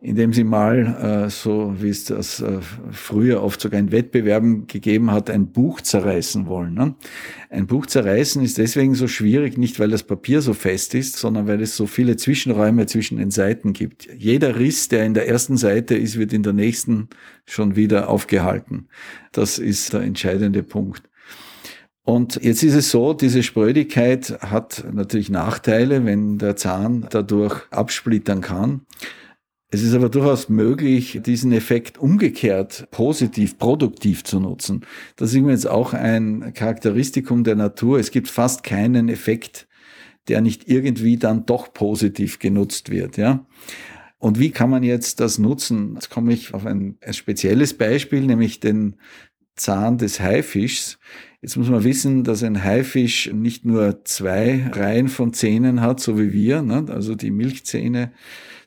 indem 0.00 0.32
sie 0.32 0.44
mal, 0.44 1.26
äh, 1.26 1.30
so 1.30 1.74
wie 1.78 1.88
es 1.88 2.04
das 2.04 2.40
äh, 2.40 2.60
früher 2.90 3.42
oft 3.42 3.60
sogar 3.60 3.80
in 3.80 3.90
Wettbewerben 3.90 4.66
gegeben 4.66 5.10
hat, 5.10 5.28
ein 5.28 5.50
Buch 5.50 5.80
zerreißen 5.80 6.46
wollen. 6.46 6.74
Ne? 6.74 6.94
Ein 7.50 7.66
Buch 7.66 7.86
zerreißen 7.86 8.42
ist 8.42 8.58
deswegen 8.58 8.94
so 8.94 9.08
schwierig, 9.08 9.58
nicht 9.58 9.80
weil 9.80 9.90
das 9.90 10.04
Papier 10.04 10.40
so 10.40 10.54
fest 10.54 10.94
ist, 10.94 11.16
sondern 11.16 11.48
weil 11.48 11.60
es 11.60 11.76
so 11.76 11.86
viele 11.86 12.16
Zwischenräume 12.16 12.86
zwischen 12.86 13.18
den 13.18 13.30
Seiten 13.30 13.72
gibt. 13.72 14.08
Jeder 14.16 14.58
Riss, 14.58 14.88
der 14.88 15.04
in 15.04 15.14
der 15.14 15.28
ersten 15.28 15.56
Seite 15.56 15.96
ist, 15.96 16.18
wird 16.18 16.32
in 16.32 16.44
der 16.44 16.52
nächsten 16.52 17.08
schon 17.44 17.74
wieder 17.74 18.08
aufgehalten. 18.08 18.88
Das 19.32 19.58
ist 19.58 19.92
der 19.92 20.02
entscheidende 20.02 20.62
Punkt. 20.62 21.02
Und 22.08 22.42
jetzt 22.42 22.62
ist 22.62 22.74
es 22.74 22.90
so, 22.90 23.12
diese 23.12 23.42
Sprödigkeit 23.42 24.38
hat 24.40 24.82
natürlich 24.90 25.28
Nachteile, 25.28 26.06
wenn 26.06 26.38
der 26.38 26.56
Zahn 26.56 27.06
dadurch 27.10 27.70
absplittern 27.70 28.40
kann. 28.40 28.80
Es 29.70 29.82
ist 29.82 29.92
aber 29.92 30.08
durchaus 30.08 30.48
möglich, 30.48 31.20
diesen 31.24 31.52
Effekt 31.52 31.98
umgekehrt 31.98 32.88
positiv, 32.90 33.58
produktiv 33.58 34.24
zu 34.24 34.40
nutzen. 34.40 34.86
Das 35.16 35.30
ist 35.30 35.36
übrigens 35.36 35.66
auch 35.66 35.92
ein 35.92 36.54
Charakteristikum 36.54 37.44
der 37.44 37.54
Natur. 37.54 37.98
Es 37.98 38.10
gibt 38.10 38.28
fast 38.28 38.62
keinen 38.62 39.10
Effekt, 39.10 39.68
der 40.28 40.40
nicht 40.40 40.68
irgendwie 40.68 41.18
dann 41.18 41.44
doch 41.44 41.72
positiv 41.74 42.38
genutzt 42.38 42.90
wird, 42.90 43.18
ja. 43.18 43.46
Und 44.18 44.40
wie 44.40 44.50
kann 44.50 44.70
man 44.70 44.82
jetzt 44.82 45.20
das 45.20 45.38
nutzen? 45.38 45.94
Jetzt 45.94 46.10
komme 46.10 46.32
ich 46.32 46.52
auf 46.54 46.66
ein, 46.66 46.96
ein 47.02 47.14
spezielles 47.14 47.74
Beispiel, 47.74 48.22
nämlich 48.22 48.58
den 48.60 48.96
Zahn 49.54 49.98
des 49.98 50.18
Haifischs. 50.18 50.98
Jetzt 51.40 51.56
muss 51.56 51.68
man 51.68 51.84
wissen, 51.84 52.24
dass 52.24 52.42
ein 52.42 52.64
Haifisch 52.64 53.30
nicht 53.32 53.64
nur 53.64 54.04
zwei 54.04 54.68
Reihen 54.72 55.08
von 55.08 55.32
Zähnen 55.34 55.82
hat, 55.82 56.00
so 56.00 56.18
wie 56.18 56.32
wir, 56.32 56.62
ne? 56.62 56.86
also 56.88 57.14
die 57.14 57.30
Milchzähne, 57.30 58.12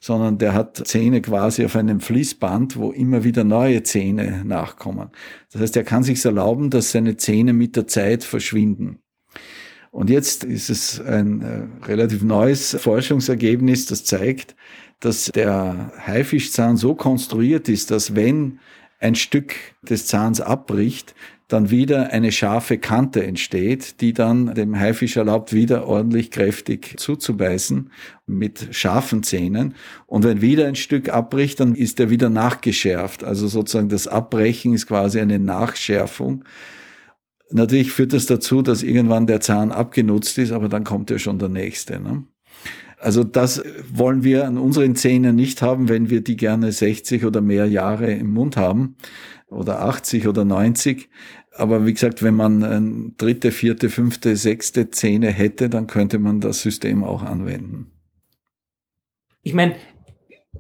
sondern 0.02 0.40
der 0.40 0.54
hat 0.54 0.86
Zähne 0.88 1.22
quasi 1.22 1.64
auf 1.64 1.76
einem 1.76 2.02
Fließband, 2.02 2.76
wo 2.76 2.92
immer 2.92 3.24
wieder 3.24 3.44
neue 3.44 3.84
Zähne 3.84 4.44
nachkommen. 4.44 5.10
Das 5.52 5.62
heißt, 5.62 5.78
er 5.78 5.84
kann 5.84 6.04
sich 6.04 6.26
erlauben, 6.26 6.72
dass 6.72 6.92
seine 6.92 7.18
Zähne 7.18 7.54
mit 7.54 7.76
der 7.76 7.86
Zeit 7.86 8.24
verschwinden. 8.24 8.98
Und 9.92 10.10
jetzt 10.10 10.44
ist 10.44 10.70
es 10.70 11.00
ein 11.00 11.42
äh, 11.42 11.86
relativ 11.86 12.24
neues 12.24 12.76
Forschungsergebnis, 12.80 13.86
das 13.86 14.04
zeigt, 14.04 14.56
dass 15.00 15.26
der 15.26 15.92
Haifischzahn 16.06 16.78
so 16.78 16.96
konstruiert 16.96 17.70
ist, 17.70 17.92
dass 17.92 18.16
wenn 18.16 18.60
ein 19.02 19.16
Stück 19.16 19.56
des 19.82 20.06
Zahns 20.06 20.40
abbricht, 20.40 21.16
dann 21.48 21.70
wieder 21.70 22.12
eine 22.12 22.32
scharfe 22.32 22.78
Kante 22.78 23.24
entsteht, 23.24 24.00
die 24.00 24.14
dann 24.14 24.54
dem 24.54 24.80
Haifisch 24.80 25.18
erlaubt, 25.18 25.52
wieder 25.52 25.86
ordentlich 25.86 26.32
kräftig 26.32 26.94
zuzubeißen 26.98 27.92
mit 28.26 28.70
scharfen 28.72 29.24
Zähnen. 29.24 29.76
Und 30.06 30.24
wenn 30.24 30.40
wieder 30.40 30.68
ein 30.68 30.76
Stück 30.76 31.10
abbricht, 31.10 31.60
dann 31.60 31.76
ist 31.76 32.00
er 32.00 32.10
wieder 32.10 32.30
nachgeschärft. 32.30 33.26
Also 33.26 33.48
sozusagen 33.48 33.90
das 33.90 34.08
Abbrechen 34.08 34.74
ist 34.74 34.88
quasi 34.88 35.20
eine 35.20 35.40
Nachschärfung. 35.40 36.46
Natürlich 37.50 37.92
führt 37.92 38.14
das 38.14 38.28
dazu, 38.28 38.62
dass 38.62 38.82
irgendwann 38.82 39.28
der 39.28 39.42
Zahn 39.42 39.74
abgenutzt 39.74 40.38
ist, 40.38 40.54
aber 40.54 40.70
dann 40.70 40.86
kommt 40.86 41.10
ja 41.10 41.20
schon 41.20 41.38
der 41.38 41.50
nächste. 41.50 42.00
Ne? 42.00 42.24
Also 43.02 43.24
das 43.24 43.64
wollen 43.92 44.24
wir 44.24 44.46
an 44.46 44.60
unseren 44.60 44.96
Zähnen 44.96 45.36
nicht 45.36 45.64
haben, 45.64 45.90
wenn 45.90 46.12
wir 46.12 46.22
die 46.22 46.38
gerne 46.38 46.72
60 46.72 47.26
oder 47.26 47.42
mehr 47.42 47.66
Jahre 47.66 48.12
im 48.12 48.32
Mund 48.32 48.58
haben 48.58 48.96
oder 49.48 49.82
80 49.82 50.28
oder 50.28 50.46
90. 50.46 51.10
Aber 51.56 51.88
wie 51.88 51.94
gesagt, 51.94 52.22
wenn 52.22 52.36
man 52.36 52.64
eine 52.64 53.12
dritte, 53.18 53.52
vierte, 53.52 53.90
fünfte, 53.90 54.36
sechste 54.36 54.92
Zähne 54.92 55.32
hätte, 55.32 55.68
dann 55.68 55.88
könnte 55.88 56.20
man 56.20 56.42
das 56.42 56.62
System 56.62 57.04
auch 57.04 57.24
anwenden. 57.24 57.92
Ich 59.42 59.56
meine, 59.56 59.78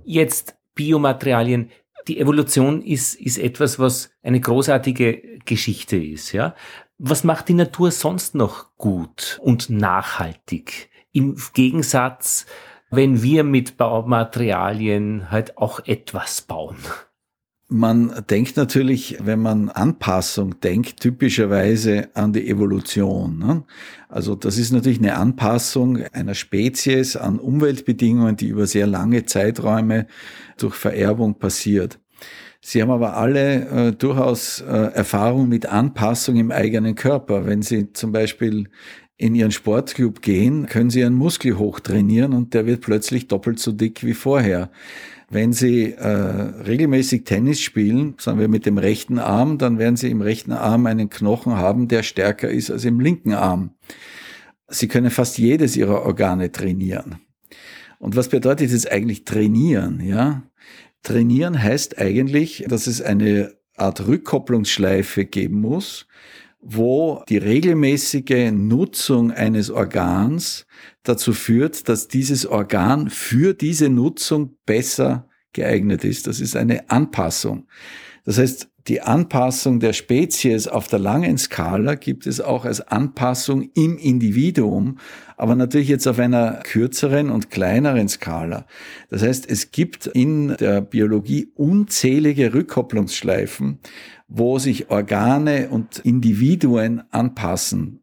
jetzt 0.03 0.55
Biomaterialien, 0.73 1.69
die 2.07 2.19
Evolution 2.19 2.81
ist, 2.81 3.13
ist 3.13 3.37
etwas, 3.37 3.77
was 3.77 4.09
eine 4.23 4.39
großartige 4.39 5.39
Geschichte 5.45 5.97
ist, 5.97 6.31
ja. 6.31 6.55
Was 6.97 7.23
macht 7.23 7.49
die 7.49 7.53
Natur 7.53 7.91
sonst 7.91 8.33
noch 8.33 8.75
gut 8.77 9.39
und 9.43 9.69
nachhaltig? 9.69 10.90
Im 11.13 11.35
Gegensatz, 11.53 12.45
wenn 12.89 13.21
wir 13.21 13.43
mit 13.43 13.77
Baumaterialien 13.77 15.31
halt 15.31 15.57
auch 15.57 15.79
etwas 15.85 16.41
bauen. 16.41 16.77
Man 17.73 18.25
denkt 18.29 18.57
natürlich, 18.57 19.17
wenn 19.23 19.39
man 19.39 19.69
Anpassung 19.69 20.59
denkt, 20.59 20.99
typischerweise 20.99 22.09
an 22.15 22.33
die 22.33 22.49
Evolution. 22.49 23.39
Ne? 23.39 23.63
Also 24.09 24.35
das 24.35 24.57
ist 24.57 24.73
natürlich 24.73 24.99
eine 24.99 25.15
Anpassung 25.15 26.03
einer 26.11 26.33
Spezies 26.33 27.15
an 27.15 27.39
Umweltbedingungen, 27.39 28.35
die 28.35 28.49
über 28.49 28.67
sehr 28.67 28.87
lange 28.87 29.25
Zeiträume 29.25 30.07
durch 30.57 30.75
Vererbung 30.75 31.39
passiert. 31.39 31.97
Sie 32.59 32.79
haben 32.81 32.91
aber 32.91 33.17
alle 33.17 33.87
äh, 33.87 33.91
durchaus 33.93 34.61
äh, 34.61 34.65
Erfahrung 34.65 35.49
mit 35.49 35.65
Anpassung 35.65 36.35
im 36.35 36.51
eigenen 36.51 36.93
Körper. 36.93 37.47
Wenn 37.47 37.63
Sie 37.63 37.91
zum 37.91 38.11
Beispiel 38.11 38.69
in 39.21 39.35
Ihren 39.35 39.51
Sportclub 39.51 40.23
gehen, 40.23 40.65
können 40.65 40.89
Sie 40.89 41.01
Ihren 41.01 41.13
Muskel 41.13 41.59
hochtrainieren 41.59 42.33
und 42.33 42.55
der 42.55 42.65
wird 42.65 42.81
plötzlich 42.81 43.27
doppelt 43.27 43.59
so 43.59 43.71
dick 43.71 44.03
wie 44.03 44.15
vorher. 44.15 44.71
Wenn 45.29 45.53
Sie 45.53 45.91
äh, 45.91 46.07
regelmäßig 46.07 47.23
Tennis 47.23 47.61
spielen, 47.61 48.15
sagen 48.17 48.39
wir 48.39 48.47
mit 48.47 48.65
dem 48.65 48.79
rechten 48.79 49.19
Arm, 49.19 49.59
dann 49.59 49.77
werden 49.77 49.95
Sie 49.95 50.09
im 50.09 50.21
rechten 50.21 50.51
Arm 50.51 50.87
einen 50.87 51.09
Knochen 51.09 51.55
haben, 51.55 51.87
der 51.87 52.01
stärker 52.01 52.49
ist 52.49 52.71
als 52.71 52.83
im 52.83 52.99
linken 52.99 53.33
Arm. 53.33 53.75
Sie 54.67 54.87
können 54.87 55.11
fast 55.11 55.37
jedes 55.37 55.77
Ihrer 55.77 56.03
Organe 56.03 56.51
trainieren. 56.51 57.17
Und 57.99 58.15
was 58.15 58.29
bedeutet 58.29 58.71
jetzt 58.71 58.91
eigentlich 58.91 59.23
trainieren? 59.23 60.01
Ja, 60.03 60.41
trainieren 61.03 61.61
heißt 61.61 61.99
eigentlich, 61.99 62.65
dass 62.67 62.87
es 62.87 63.03
eine 63.03 63.53
Art 63.77 64.07
Rückkopplungsschleife 64.07 65.25
geben 65.25 65.61
muss, 65.61 66.07
wo 66.61 67.23
die 67.27 67.37
regelmäßige 67.37 68.51
Nutzung 68.51 69.31
eines 69.31 69.69
Organs 69.71 70.67
dazu 71.03 71.33
führt, 71.33 71.89
dass 71.89 72.07
dieses 72.07 72.45
Organ 72.45 73.09
für 73.09 73.53
diese 73.53 73.89
Nutzung 73.89 74.57
besser 74.65 75.27
geeignet 75.53 76.03
ist. 76.03 76.27
Das 76.27 76.39
ist 76.39 76.55
eine 76.55 76.89
Anpassung. 76.89 77.67
Das 78.23 78.37
heißt, 78.37 78.69
die 78.87 79.01
Anpassung 79.01 79.79
der 79.79 79.93
Spezies 79.93 80.67
auf 80.67 80.87
der 80.87 80.99
langen 80.99 81.37
Skala 81.37 81.95
gibt 81.95 82.25
es 82.25 82.41
auch 82.41 82.65
als 82.65 82.81
Anpassung 82.81 83.69
im 83.75 83.97
Individuum, 83.97 84.97
aber 85.37 85.55
natürlich 85.55 85.87
jetzt 85.87 86.07
auf 86.07 86.19
einer 86.19 86.61
kürzeren 86.63 87.29
und 87.29 87.51
kleineren 87.51 88.09
Skala. 88.09 88.65
Das 89.09 89.21
heißt, 89.21 89.49
es 89.49 89.71
gibt 89.71 90.07
in 90.07 90.55
der 90.57 90.81
Biologie 90.81 91.51
unzählige 91.55 92.53
Rückkopplungsschleifen, 92.53 93.79
wo 94.27 94.59
sich 94.59 94.89
Organe 94.89 95.69
und 95.69 95.99
Individuen 95.99 97.03
anpassen. 97.11 98.00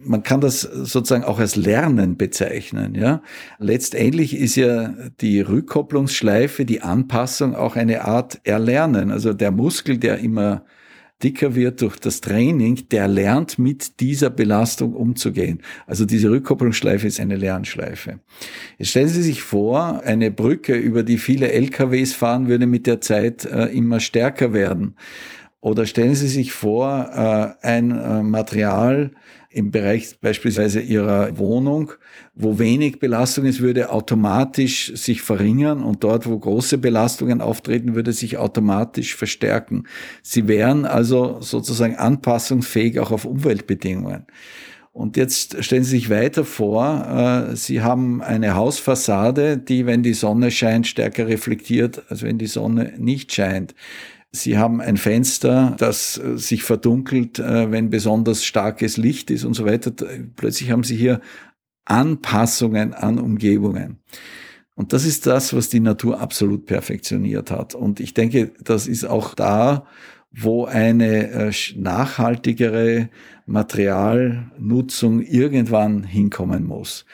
Man 0.00 0.22
kann 0.22 0.40
das 0.40 0.60
sozusagen 0.60 1.24
auch 1.24 1.40
als 1.40 1.56
Lernen 1.56 2.16
bezeichnen, 2.16 2.94
ja. 2.94 3.20
Letztendlich 3.58 4.36
ist 4.36 4.54
ja 4.54 4.94
die 5.20 5.40
Rückkopplungsschleife, 5.40 6.64
die 6.64 6.82
Anpassung 6.82 7.56
auch 7.56 7.74
eine 7.74 8.04
Art 8.04 8.40
Erlernen. 8.44 9.10
Also 9.10 9.32
der 9.32 9.50
Muskel, 9.50 9.98
der 9.98 10.18
immer 10.18 10.64
dicker 11.22 11.56
wird 11.56 11.80
durch 11.80 11.96
das 11.98 12.20
Training, 12.20 12.88
der 12.90 13.08
lernt 13.08 13.58
mit 13.58 14.00
dieser 14.00 14.30
Belastung 14.30 14.94
umzugehen. 14.94 15.62
Also 15.86 16.04
diese 16.04 16.30
Rückkopplungsschleife 16.30 17.06
ist 17.06 17.18
eine 17.18 17.36
Lernschleife. 17.36 18.20
Jetzt 18.78 18.90
stellen 18.90 19.08
Sie 19.08 19.22
sich 19.22 19.42
vor, 19.42 20.02
eine 20.04 20.30
Brücke, 20.30 20.74
über 20.74 21.02
die 21.02 21.18
viele 21.18 21.50
LKWs 21.50 22.12
fahren, 22.12 22.46
würde 22.46 22.66
mit 22.66 22.86
der 22.86 23.00
Zeit 23.00 23.44
äh, 23.44 23.66
immer 23.66 23.98
stärker 23.98 24.52
werden. 24.52 24.94
Oder 25.60 25.86
stellen 25.86 26.14
Sie 26.14 26.28
sich 26.28 26.52
vor, 26.52 27.10
äh, 27.62 27.66
ein 27.66 27.90
äh, 27.90 28.22
Material 28.22 29.10
im 29.50 29.72
Bereich 29.72 30.20
beispielsweise 30.20 30.80
Ihrer 30.80 31.36
Wohnung, 31.38 31.92
wo 32.34 32.60
wenig 32.60 33.00
Belastung 33.00 33.44
ist, 33.44 33.60
würde 33.60 33.90
automatisch 33.90 34.92
sich 34.94 35.22
verringern 35.22 35.82
und 35.82 36.04
dort, 36.04 36.26
wo 36.26 36.38
große 36.38 36.78
Belastungen 36.78 37.40
auftreten, 37.40 37.96
würde 37.96 38.12
sich 38.12 38.38
automatisch 38.38 39.16
verstärken. 39.16 39.84
Sie 40.22 40.46
wären 40.46 40.84
also 40.84 41.38
sozusagen 41.40 41.96
anpassungsfähig 41.96 43.00
auch 43.00 43.10
auf 43.10 43.24
Umweltbedingungen. 43.24 44.26
Und 44.92 45.16
jetzt 45.16 45.62
stellen 45.64 45.84
Sie 45.84 45.90
sich 45.90 46.10
weiter 46.10 46.44
vor, 46.44 47.48
äh, 47.50 47.56
Sie 47.56 47.82
haben 47.82 48.22
eine 48.22 48.54
Hausfassade, 48.54 49.56
die, 49.56 49.86
wenn 49.86 50.02
die 50.02 50.14
Sonne 50.14 50.50
scheint, 50.50 50.86
stärker 50.86 51.26
reflektiert, 51.26 52.02
als 52.10 52.22
wenn 52.22 52.38
die 52.38 52.46
Sonne 52.46 52.94
nicht 52.98 53.32
scheint. 53.32 53.74
Sie 54.30 54.58
haben 54.58 54.80
ein 54.80 54.98
Fenster, 54.98 55.74
das 55.78 56.18
äh, 56.18 56.36
sich 56.36 56.62
verdunkelt, 56.62 57.38
äh, 57.38 57.70
wenn 57.70 57.90
besonders 57.90 58.44
starkes 58.44 58.96
Licht 58.96 59.30
ist 59.30 59.44
und 59.44 59.54
so 59.54 59.64
weiter. 59.64 59.92
Plötzlich 60.36 60.70
haben 60.70 60.84
Sie 60.84 60.96
hier 60.96 61.20
Anpassungen 61.86 62.92
an 62.92 63.18
Umgebungen. 63.18 64.00
Und 64.74 64.92
das 64.92 65.04
ist 65.04 65.26
das, 65.26 65.54
was 65.54 65.70
die 65.70 65.80
Natur 65.80 66.20
absolut 66.20 66.66
perfektioniert 66.66 67.50
hat. 67.50 67.74
Und 67.74 68.00
ich 68.00 68.14
denke, 68.14 68.52
das 68.62 68.86
ist 68.86 69.04
auch 69.04 69.34
da, 69.34 69.86
wo 70.30 70.66
eine 70.66 71.30
äh, 71.30 71.52
nachhaltigere 71.74 73.08
Materialnutzung 73.46 75.22
irgendwann 75.22 76.04
hinkommen 76.04 76.64
muss. 76.64 77.06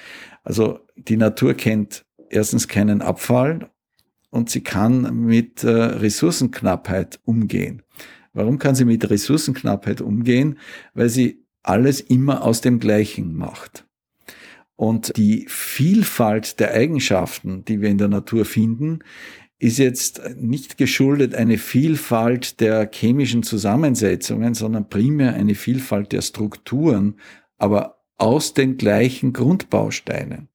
Also 0.42 0.80
die 0.96 1.16
Natur 1.16 1.54
kennt 1.54 2.04
erstens 2.28 2.66
keinen 2.66 3.00
Abfall 3.00 3.70
und 4.34 4.50
sie 4.50 4.62
kann 4.62 5.24
mit 5.24 5.62
äh, 5.62 5.70
Ressourcenknappheit 5.70 7.20
umgehen. 7.24 7.82
Warum 8.32 8.58
kann 8.58 8.74
sie 8.74 8.84
mit 8.84 9.08
Ressourcenknappheit 9.08 10.00
umgehen? 10.00 10.58
Weil 10.92 11.08
sie 11.08 11.44
alles 11.62 12.00
immer 12.00 12.42
aus 12.42 12.60
dem 12.60 12.80
Gleichen 12.80 13.36
macht. 13.36 13.86
Und 14.74 15.16
die 15.16 15.46
Vielfalt 15.48 16.58
der 16.58 16.72
Eigenschaften, 16.74 17.64
die 17.64 17.80
wir 17.80 17.90
in 17.90 17.98
der 17.98 18.08
Natur 18.08 18.44
finden, 18.44 19.04
ist 19.60 19.78
jetzt 19.78 20.20
nicht 20.36 20.78
geschuldet 20.78 21.36
eine 21.36 21.56
Vielfalt 21.56 22.60
der 22.60 22.90
chemischen 22.92 23.44
Zusammensetzungen, 23.44 24.54
sondern 24.54 24.88
primär 24.88 25.34
eine 25.34 25.54
Vielfalt 25.54 26.10
der 26.10 26.22
Strukturen, 26.22 27.20
aber 27.56 28.02
aus 28.16 28.52
den 28.52 28.78
gleichen 28.78 29.32
Grundbausteinen. 29.32 30.48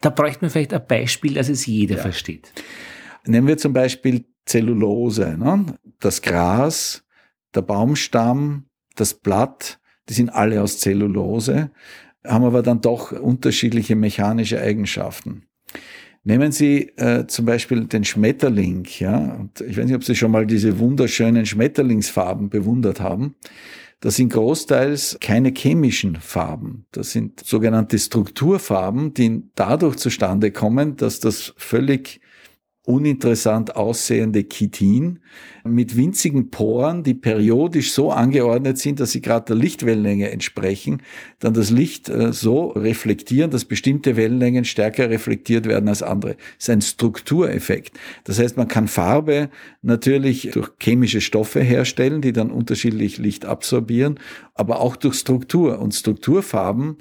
Da 0.00 0.10
bräuchte 0.10 0.40
man 0.42 0.50
vielleicht 0.50 0.74
ein 0.74 0.84
Beispiel, 0.84 1.34
dass 1.34 1.48
es 1.48 1.64
jeder 1.64 1.94
ja. 1.94 2.02
versteht. 2.02 2.52
Nehmen 3.26 3.46
wir 3.46 3.56
zum 3.56 3.72
Beispiel 3.72 4.24
Zellulose. 4.46 5.36
Ne? 5.38 5.66
Das 6.00 6.22
Gras, 6.22 7.04
der 7.54 7.62
Baumstamm, 7.62 8.66
das 8.96 9.14
Blatt, 9.14 9.78
die 10.08 10.14
sind 10.14 10.30
alle 10.30 10.62
aus 10.62 10.78
Zellulose, 10.78 11.70
haben 12.24 12.44
aber 12.44 12.62
dann 12.62 12.80
doch 12.80 13.12
unterschiedliche 13.12 13.96
mechanische 13.96 14.60
Eigenschaften. 14.60 15.44
Nehmen 16.26 16.52
Sie 16.52 16.88
äh, 16.96 17.26
zum 17.26 17.44
Beispiel 17.44 17.84
den 17.84 18.04
Schmetterling, 18.04 18.86
ja, 18.98 19.34
und 19.34 19.60
ich 19.60 19.76
weiß 19.76 19.84
nicht, 19.84 19.94
ob 19.94 20.04
Sie 20.04 20.14
schon 20.14 20.30
mal 20.30 20.46
diese 20.46 20.78
wunderschönen 20.78 21.44
Schmetterlingsfarben 21.44 22.48
bewundert 22.48 23.00
haben. 23.00 23.34
Das 24.00 24.16
sind 24.16 24.32
großteils 24.32 25.18
keine 25.20 25.52
chemischen 25.54 26.16
Farben. 26.16 26.86
Das 26.92 27.12
sind 27.12 27.40
sogenannte 27.40 27.98
Strukturfarben, 27.98 29.12
die 29.12 29.44
dadurch 29.54 29.96
zustande 29.96 30.50
kommen, 30.50 30.96
dass 30.96 31.20
das 31.20 31.54
völlig 31.56 32.20
uninteressant 32.86 33.76
aussehende 33.76 34.44
Chitin 34.44 35.20
mit 35.64 35.96
winzigen 35.96 36.50
Poren, 36.50 37.02
die 37.02 37.14
periodisch 37.14 37.92
so 37.92 38.12
angeordnet 38.12 38.76
sind, 38.76 39.00
dass 39.00 39.12
sie 39.12 39.22
gerade 39.22 39.46
der 39.46 39.56
Lichtwellenlänge 39.56 40.30
entsprechen, 40.30 41.00
dann 41.38 41.54
das 41.54 41.70
Licht 41.70 42.10
äh, 42.10 42.34
so 42.34 42.68
reflektieren, 42.68 43.50
dass 43.50 43.64
bestimmte 43.64 44.16
Wellenlängen 44.16 44.66
stärker 44.66 45.08
reflektiert 45.08 45.66
werden 45.66 45.88
als 45.88 46.02
andere. 46.02 46.34
Das 46.34 46.68
ist 46.68 46.70
ein 46.70 46.82
Struktureffekt. 46.82 47.98
Das 48.24 48.38
heißt, 48.38 48.58
man 48.58 48.68
kann 48.68 48.86
Farbe 48.86 49.48
natürlich 49.80 50.50
durch 50.52 50.70
chemische 50.78 51.22
Stoffe 51.22 51.60
herstellen, 51.60 52.20
die 52.20 52.34
dann 52.34 52.50
unterschiedlich 52.50 53.16
Licht 53.16 53.46
absorbieren, 53.46 54.20
aber 54.54 54.80
auch 54.80 54.96
durch 54.96 55.14
Struktur. 55.14 55.78
Und 55.78 55.94
Strukturfarben 55.94 56.96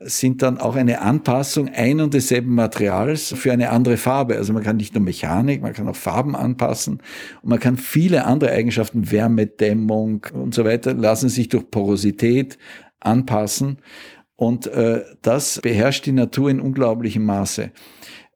sind 0.00 0.42
dann 0.42 0.58
auch 0.58 0.76
eine 0.76 1.00
Anpassung 1.00 1.68
ein 1.68 2.00
und 2.00 2.14
desselben 2.14 2.54
Materials 2.54 3.32
für 3.36 3.52
eine 3.52 3.70
andere 3.70 3.96
Farbe. 3.96 4.36
Also 4.36 4.52
man 4.52 4.62
kann 4.62 4.76
nicht 4.76 4.94
nur 4.94 5.02
Mechanik, 5.02 5.62
man 5.62 5.72
kann 5.72 5.88
auch 5.88 5.96
Farben 5.96 6.34
anpassen 6.34 7.00
und 7.42 7.48
man 7.48 7.60
kann 7.60 7.76
viele 7.76 8.24
andere 8.24 8.50
Eigenschaften, 8.50 9.10
Wärmedämmung 9.10 10.26
und 10.32 10.54
so 10.54 10.64
weiter, 10.64 10.94
lassen 10.94 11.28
sich 11.28 11.48
durch 11.48 11.70
Porosität 11.70 12.58
anpassen. 13.00 13.78
Und 14.36 14.66
äh, 14.66 15.04
das 15.22 15.60
beherrscht 15.62 16.06
die 16.06 16.12
Natur 16.12 16.50
in 16.50 16.60
unglaublichem 16.60 17.24
Maße. 17.24 17.70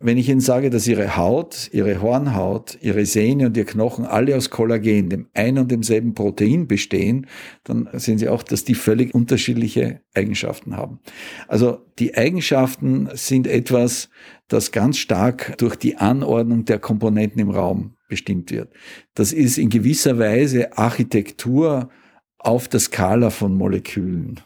Wenn 0.01 0.17
ich 0.17 0.29
Ihnen 0.29 0.41
sage, 0.41 0.71
dass 0.71 0.87
Ihre 0.87 1.17
Haut, 1.17 1.71
Ihre 1.73 2.01
Hornhaut, 2.01 2.79
Ihre 2.81 3.05
Sehne 3.05 3.47
und 3.47 3.57
Ihr 3.57 3.65
Knochen 3.65 4.05
alle 4.05 4.37
aus 4.37 4.49
Kollagen, 4.49 5.11
dem 5.11 5.29
ein 5.35 5.59
und 5.59 5.73
demselben 5.73 6.15
Protein 6.15 6.69
bestehen, 6.69 7.27
dann 7.65 7.89
sehen 7.95 8.17
Sie 8.17 8.29
auch, 8.29 8.45
dass 8.45 8.63
die 8.63 8.77
völlig 8.77 9.13
unterschiedliche 9.13 10.03
Eigenschaften 10.15 10.77
haben. 10.77 11.01
Also 11.49 11.85
die 11.99 12.17
Eigenschaften 12.17 13.09
sind 13.15 13.49
etwas, 13.49 14.09
das 14.47 14.71
ganz 14.71 14.99
stark 14.99 15.59
durch 15.59 15.75
die 15.75 15.97
Anordnung 15.97 16.65
der 16.65 16.79
Komponenten 16.79 17.41
im 17.41 17.51
Raum 17.51 17.97
bestimmt 18.09 18.53
wird. 18.53 18.73
Das 19.15 19.33
ist 19.33 19.59
in 19.59 19.69
gewisser 19.69 20.19
Weise 20.19 20.79
Architektur 20.79 21.91
auf 22.39 22.69
der 22.69 22.81
Skala 22.81 23.31
von 23.31 23.53
Molekülen. 23.55 24.41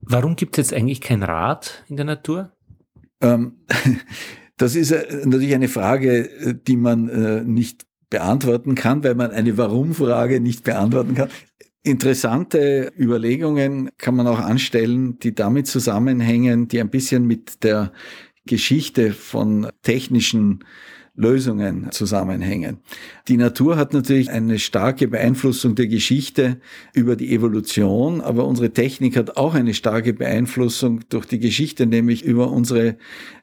Warum 0.00 0.36
gibt 0.36 0.56
es 0.56 0.70
jetzt 0.70 0.78
eigentlich 0.78 1.00
kein 1.00 1.24
Rad 1.24 1.84
in 1.88 1.96
der 1.96 2.06
Natur? 2.06 2.52
Ähm, 3.20 3.58
das 4.56 4.76
ist 4.76 4.90
äh, 4.90 5.22
natürlich 5.24 5.54
eine 5.54 5.68
Frage, 5.68 6.30
äh, 6.30 6.54
die 6.66 6.76
man 6.76 7.08
äh, 7.08 7.44
nicht 7.44 7.86
beantworten 8.10 8.74
kann, 8.74 9.04
weil 9.04 9.14
man 9.14 9.30
eine 9.30 9.56
Warum-Frage 9.58 10.40
nicht 10.40 10.64
beantworten 10.64 11.14
kann. 11.14 11.28
Interessante 11.82 12.92
Überlegungen 12.98 13.90
kann 13.98 14.16
man 14.16 14.26
auch 14.26 14.40
anstellen, 14.40 15.18
die 15.20 15.34
damit 15.34 15.66
zusammenhängen, 15.66 16.68
die 16.68 16.80
ein 16.80 16.90
bisschen 16.90 17.26
mit 17.26 17.62
der 17.64 17.92
Geschichte 18.46 19.12
von 19.12 19.68
technischen 19.82 20.64
Lösungen 21.18 21.88
zusammenhängen. 21.90 22.78
Die 23.26 23.36
Natur 23.36 23.76
hat 23.76 23.92
natürlich 23.92 24.30
eine 24.30 24.60
starke 24.60 25.08
Beeinflussung 25.08 25.74
der 25.74 25.88
Geschichte 25.88 26.60
über 26.94 27.16
die 27.16 27.34
Evolution, 27.34 28.20
aber 28.20 28.46
unsere 28.46 28.70
Technik 28.70 29.16
hat 29.16 29.36
auch 29.36 29.54
eine 29.54 29.74
starke 29.74 30.14
Beeinflussung 30.14 31.00
durch 31.08 31.26
die 31.26 31.40
Geschichte, 31.40 31.86
nämlich 31.86 32.24
über 32.24 32.52
unsere 32.52 32.96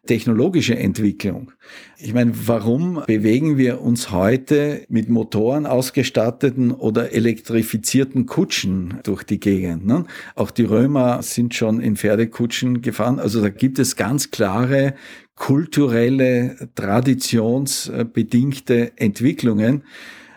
technologische 0.05 0.77
Entwicklung. 0.77 1.51
Ich 1.97 2.13
meine, 2.13 2.31
warum 2.45 3.01
bewegen 3.07 3.57
wir 3.57 3.81
uns 3.81 4.11
heute 4.11 4.85
mit 4.87 5.09
Motoren 5.09 5.65
ausgestatteten 5.65 6.71
oder 6.71 7.11
elektrifizierten 7.11 8.25
Kutschen 8.25 8.99
durch 9.03 9.23
die 9.23 9.39
Gegend? 9.39 9.85
Ne? 9.85 10.05
Auch 10.35 10.51
die 10.51 10.63
Römer 10.63 11.21
sind 11.23 11.55
schon 11.55 11.81
in 11.81 11.97
Pferdekutschen 11.97 12.81
gefahren. 12.81 13.19
Also 13.19 13.41
da 13.41 13.49
gibt 13.49 13.79
es 13.79 13.95
ganz 13.95 14.31
klare 14.31 14.93
kulturelle, 15.35 16.69
traditionsbedingte 16.75 18.97
Entwicklungen. 18.97 19.83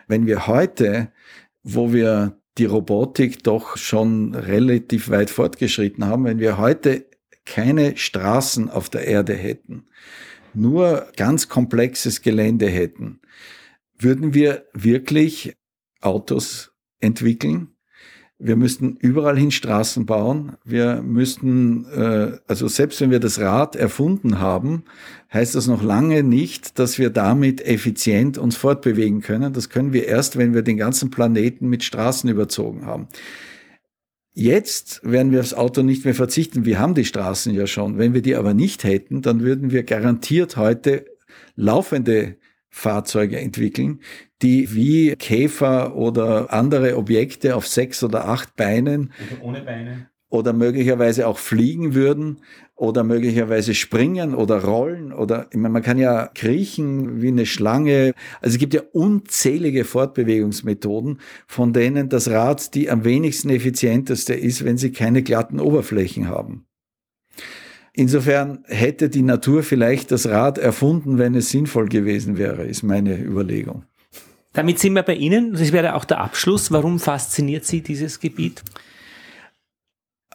Wenn 0.06 0.26
wir 0.26 0.46
heute, 0.46 1.12
wo 1.62 1.92
wir 1.92 2.38
die 2.58 2.64
Robotik 2.64 3.44
doch 3.44 3.76
schon 3.76 4.34
relativ 4.34 5.10
weit 5.10 5.30
fortgeschritten 5.30 6.04
haben, 6.04 6.24
wenn 6.24 6.40
wir 6.40 6.58
heute 6.58 7.06
keine 7.44 7.96
Straßen 7.96 8.68
auf 8.68 8.90
der 8.90 9.06
Erde 9.06 9.34
hätten, 9.34 9.86
nur 10.54 11.06
ganz 11.16 11.48
komplexes 11.48 12.22
Gelände 12.22 12.66
hätten, 12.66 13.20
würden 13.98 14.34
wir 14.34 14.66
wirklich 14.72 15.54
Autos 16.00 16.72
entwickeln? 17.00 17.77
Wir 18.40 18.54
müssten 18.54 18.96
überall 19.00 19.36
hin 19.36 19.50
Straßen 19.50 20.06
bauen. 20.06 20.52
Wir 20.64 21.02
müssten, 21.02 21.86
äh, 21.86 22.38
also 22.46 22.68
selbst 22.68 23.00
wenn 23.00 23.10
wir 23.10 23.18
das 23.18 23.40
Rad 23.40 23.74
erfunden 23.74 24.38
haben, 24.38 24.84
heißt 25.32 25.56
das 25.56 25.66
noch 25.66 25.82
lange 25.82 26.22
nicht, 26.22 26.78
dass 26.78 27.00
wir 27.00 27.10
damit 27.10 27.60
effizient 27.60 28.38
uns 28.38 28.56
fortbewegen 28.56 29.22
können. 29.22 29.52
Das 29.52 29.70
können 29.70 29.92
wir 29.92 30.06
erst, 30.06 30.38
wenn 30.38 30.54
wir 30.54 30.62
den 30.62 30.76
ganzen 30.76 31.10
Planeten 31.10 31.68
mit 31.68 31.82
Straßen 31.82 32.30
überzogen 32.30 32.86
haben. 32.86 33.08
Jetzt 34.34 35.00
werden 35.02 35.32
wir 35.32 35.40
aufs 35.40 35.54
Auto 35.54 35.82
nicht 35.82 36.04
mehr 36.04 36.14
verzichten. 36.14 36.64
Wir 36.64 36.78
haben 36.78 36.94
die 36.94 37.04
Straßen 37.04 37.52
ja 37.52 37.66
schon. 37.66 37.98
Wenn 37.98 38.14
wir 38.14 38.22
die 38.22 38.36
aber 38.36 38.54
nicht 38.54 38.84
hätten, 38.84 39.20
dann 39.20 39.40
würden 39.40 39.72
wir 39.72 39.82
garantiert 39.82 40.56
heute 40.56 41.06
laufende 41.56 42.36
Fahrzeuge 42.70 43.38
entwickeln, 43.38 44.00
die 44.42 44.74
wie 44.74 45.16
Käfer 45.16 45.96
oder 45.96 46.52
andere 46.52 46.96
Objekte 46.96 47.56
auf 47.56 47.66
sechs 47.66 48.02
oder 48.02 48.28
acht 48.28 48.56
Beinen 48.56 49.12
oder 49.32 49.44
ohne 49.44 49.62
Beine 49.62 50.10
oder 50.30 50.52
möglicherweise 50.52 51.26
auch 51.26 51.38
fliegen 51.38 51.94
würden 51.94 52.40
oder 52.76 53.02
möglicherweise 53.02 53.74
springen 53.74 54.34
oder 54.34 54.62
rollen 54.62 55.12
oder 55.12 55.48
ich 55.50 55.56
meine, 55.56 55.72
man 55.72 55.82
kann 55.82 55.98
ja 55.98 56.28
kriechen 56.34 57.22
wie 57.22 57.28
eine 57.28 57.46
Schlange. 57.46 58.14
Also 58.40 58.54
es 58.54 58.58
gibt 58.58 58.74
ja 58.74 58.82
unzählige 58.92 59.84
Fortbewegungsmethoden, 59.84 61.20
von 61.46 61.72
denen 61.72 62.08
das 62.08 62.30
Rad 62.30 62.74
die 62.74 62.90
am 62.90 63.04
wenigsten 63.04 63.50
effizienteste 63.50 64.34
ist, 64.34 64.64
wenn 64.64 64.76
sie 64.76 64.92
keine 64.92 65.22
glatten 65.22 65.60
Oberflächen 65.60 66.28
haben. 66.28 66.67
Insofern 67.98 68.60
hätte 68.68 69.08
die 69.08 69.22
Natur 69.22 69.64
vielleicht 69.64 70.12
das 70.12 70.28
Rad 70.28 70.56
erfunden, 70.56 71.18
wenn 71.18 71.34
es 71.34 71.50
sinnvoll 71.50 71.88
gewesen 71.88 72.38
wäre, 72.38 72.64
ist 72.64 72.84
meine 72.84 73.20
Überlegung. 73.20 73.86
Damit 74.52 74.78
sind 74.78 74.92
wir 74.92 75.02
bei 75.02 75.16
Ihnen. 75.16 75.54
Das 75.54 75.72
wäre 75.72 75.96
auch 75.96 76.04
der 76.04 76.20
Abschluss. 76.20 76.70
Warum 76.70 77.00
fasziniert 77.00 77.64
Sie 77.64 77.80
dieses 77.80 78.20
Gebiet? 78.20 78.62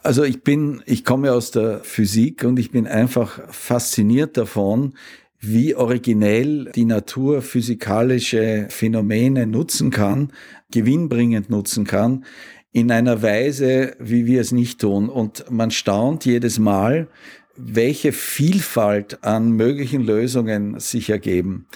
Also 0.02 0.24
ich 0.24 0.42
bin, 0.42 0.82
ich 0.84 1.06
komme 1.06 1.32
aus 1.32 1.52
der 1.52 1.80
Physik 1.82 2.44
und 2.44 2.58
ich 2.58 2.70
bin 2.70 2.86
einfach 2.86 3.40
fasziniert 3.50 4.36
davon, 4.36 4.92
wie 5.40 5.74
originell 5.74 6.70
die 6.74 6.84
Natur 6.84 7.40
physikalische 7.40 8.66
Phänomene 8.68 9.46
nutzen 9.46 9.90
kann, 9.90 10.34
gewinnbringend 10.70 11.48
nutzen 11.48 11.86
kann, 11.86 12.26
in 12.72 12.90
einer 12.90 13.22
Weise, 13.22 13.96
wie 13.98 14.26
wir 14.26 14.42
es 14.42 14.52
nicht 14.52 14.82
tun. 14.82 15.08
Und 15.08 15.50
man 15.50 15.70
staunt 15.70 16.26
jedes 16.26 16.58
Mal, 16.58 17.08
welche 17.56 18.12
Vielfalt 18.12 19.22
an 19.24 19.52
möglichen 19.52 20.02
Lösungen 20.02 20.80
sich 20.80 21.10
ergeben. 21.10 21.66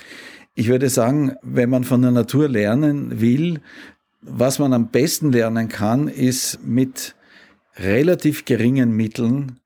Ich 0.54 0.68
würde 0.68 0.88
sagen, 0.88 1.36
wenn 1.42 1.70
man 1.70 1.84
von 1.84 2.02
der 2.02 2.10
Natur 2.10 2.48
lernen 2.48 3.20
will, 3.20 3.60
was 4.20 4.58
man 4.58 4.72
am 4.72 4.90
besten 4.90 5.30
lernen 5.30 5.68
kann, 5.68 6.08
ist 6.08 6.58
mit 6.64 7.14
relativ 7.76 8.44
geringen 8.44 8.90
Mitteln 8.90 9.60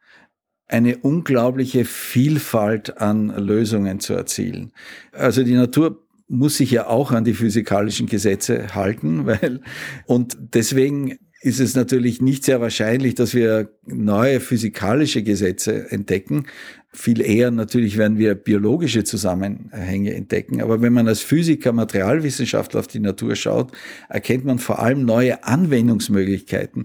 eine 0.68 0.98
unglaubliche 0.98 1.84
Vielfalt 1.84 2.98
an 2.98 3.28
Lösungen 3.28 4.00
zu 4.00 4.14
erzielen. 4.14 4.72
Also 5.12 5.42
die 5.42 5.54
Natur 5.54 6.02
muss 6.28 6.56
sich 6.56 6.70
ja 6.70 6.86
auch 6.86 7.12
an 7.12 7.24
die 7.24 7.34
physikalischen 7.34 8.06
Gesetze 8.06 8.74
halten, 8.74 9.26
weil, 9.26 9.60
und 10.06 10.36
deswegen 10.54 11.18
ist 11.42 11.58
es 11.58 11.74
natürlich 11.74 12.20
nicht 12.20 12.44
sehr 12.44 12.60
wahrscheinlich, 12.60 13.16
dass 13.16 13.34
wir 13.34 13.70
neue 13.84 14.38
physikalische 14.38 15.24
Gesetze 15.24 15.90
entdecken. 15.90 16.46
Viel 16.92 17.20
eher 17.20 17.50
natürlich 17.50 17.98
werden 17.98 18.16
wir 18.16 18.36
biologische 18.36 19.02
Zusammenhänge 19.02 20.14
entdecken. 20.14 20.62
Aber 20.62 20.82
wenn 20.82 20.92
man 20.92 21.08
als 21.08 21.20
Physiker, 21.20 21.72
Materialwissenschaftler 21.72 22.80
auf 22.80 22.86
die 22.86 23.00
Natur 23.00 23.34
schaut, 23.34 23.72
erkennt 24.08 24.44
man 24.44 24.60
vor 24.60 24.78
allem 24.78 25.04
neue 25.04 25.42
Anwendungsmöglichkeiten, 25.42 26.84